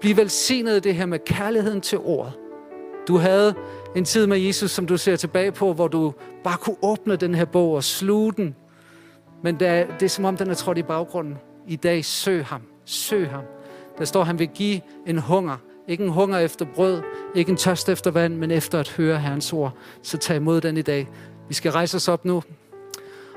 blive 0.00 0.16
velsignet 0.16 0.84
det 0.84 0.94
her 0.94 1.06
med 1.06 1.18
kærligheden 1.18 1.80
til 1.80 1.98
ordet. 1.98 2.32
Du 3.08 3.16
havde 3.16 3.54
en 3.96 4.04
tid 4.04 4.26
med 4.26 4.38
Jesus, 4.38 4.70
som 4.70 4.86
du 4.86 4.96
ser 4.96 5.16
tilbage 5.16 5.52
på, 5.52 5.72
hvor 5.72 5.88
du 5.88 6.14
bare 6.44 6.56
kunne 6.56 6.76
åbne 6.82 7.16
den 7.16 7.34
her 7.34 7.44
bog 7.44 7.72
og 7.72 7.84
sluge 7.84 8.32
den. 8.32 8.54
Men 9.42 9.60
det 9.60 9.68
er, 9.68 9.86
det 9.86 10.02
er 10.02 10.08
som 10.08 10.24
om, 10.24 10.36
den 10.36 10.50
er 10.50 10.54
trådt 10.54 10.78
i 10.78 10.82
baggrunden. 10.82 11.38
I 11.68 11.76
dag 11.76 12.04
søg 12.04 12.44
ham. 12.44 12.62
Søg 12.84 13.30
ham. 13.30 13.42
Der 13.98 14.04
står, 14.04 14.24
han 14.24 14.38
vil 14.38 14.48
give 14.48 14.80
en 15.06 15.18
hunger. 15.18 15.56
Ikke 15.88 16.04
en 16.04 16.10
hunger 16.10 16.38
efter 16.38 16.66
brød, 16.74 17.02
ikke 17.34 17.50
en 17.50 17.56
tørst 17.56 17.88
efter 17.88 18.10
vand, 18.10 18.36
men 18.36 18.50
efter 18.50 18.80
at 18.80 18.88
høre 18.88 19.18
Herrens 19.18 19.52
ord. 19.52 19.72
Så 20.02 20.18
tag 20.18 20.36
imod 20.36 20.60
den 20.60 20.76
i 20.76 20.82
dag. 20.82 21.08
Vi 21.48 21.54
skal 21.54 21.72
rejse 21.72 21.96
os 21.96 22.08
op 22.08 22.24
nu. 22.24 22.42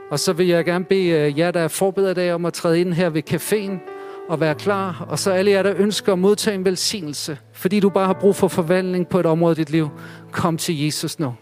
Og 0.09 0.19
så 0.19 0.33
vil 0.33 0.47
jeg 0.47 0.65
gerne 0.65 0.85
bede 0.85 1.09
øh, 1.09 1.39
jer, 1.39 1.51
der 1.51 1.59
er 1.59 1.67
forberedt 1.67 2.17
af 2.17 2.33
om 2.33 2.45
at 2.45 2.53
træde 2.53 2.79
ind 2.79 2.93
her 2.93 3.09
ved 3.09 3.33
caféen 3.33 3.79
og 4.29 4.39
være 4.39 4.55
klar. 4.55 5.05
Og 5.09 5.19
så 5.19 5.31
alle 5.31 5.51
jer, 5.51 5.63
der 5.63 5.73
ønsker 5.77 6.13
at 6.13 6.19
modtage 6.19 6.55
en 6.55 6.65
velsignelse, 6.65 7.37
fordi 7.53 7.79
du 7.79 7.89
bare 7.89 8.05
har 8.05 8.13
brug 8.13 8.35
for 8.35 8.47
forvandling 8.47 9.07
på 9.07 9.19
et 9.19 9.25
område 9.25 9.51
i 9.51 9.55
dit 9.55 9.69
liv, 9.69 9.89
kom 10.31 10.57
til 10.57 10.85
Jesus 10.85 11.19
nu. 11.19 11.33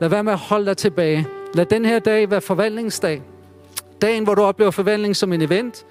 Lad 0.00 0.08
være 0.08 0.24
med 0.24 0.32
at 0.32 0.38
holde 0.38 0.66
dig 0.66 0.76
tilbage. 0.76 1.26
Lad 1.54 1.66
den 1.66 1.84
her 1.84 1.98
dag 1.98 2.30
være 2.30 2.40
forvandlingsdag. 2.40 3.22
Dagen, 4.02 4.24
hvor 4.24 4.34
du 4.34 4.42
oplever 4.42 4.70
forvandling 4.70 5.16
som 5.16 5.32
en 5.32 5.42
event. 5.42 5.84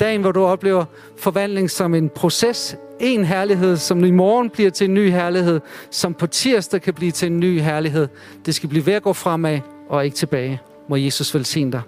Dagen, 0.00 0.20
hvor 0.20 0.32
du 0.32 0.44
oplever 0.44 0.84
forvandling 1.18 1.70
som 1.70 1.94
en 1.94 2.08
proces. 2.08 2.76
En 3.00 3.24
herlighed, 3.24 3.76
som 3.76 4.04
i 4.04 4.10
morgen 4.10 4.50
bliver 4.50 4.70
til 4.70 4.88
en 4.88 4.94
ny 4.94 5.10
herlighed, 5.10 5.60
som 5.90 6.14
på 6.14 6.26
tirsdag 6.26 6.82
kan 6.82 6.94
blive 6.94 7.10
til 7.10 7.26
en 7.26 7.40
ny 7.40 7.60
herlighed. 7.60 8.08
Det 8.46 8.54
skal 8.54 8.68
blive 8.68 8.86
ved 8.86 8.94
at 8.94 9.02
gå 9.02 9.12
fremad 9.12 9.60
og 9.88 10.04
ikke 10.04 10.16
tilbage. 10.16 10.60
Må 10.92 10.96
Jesus 10.96 11.34
velsigne 11.34 11.72
dig. 11.72 11.82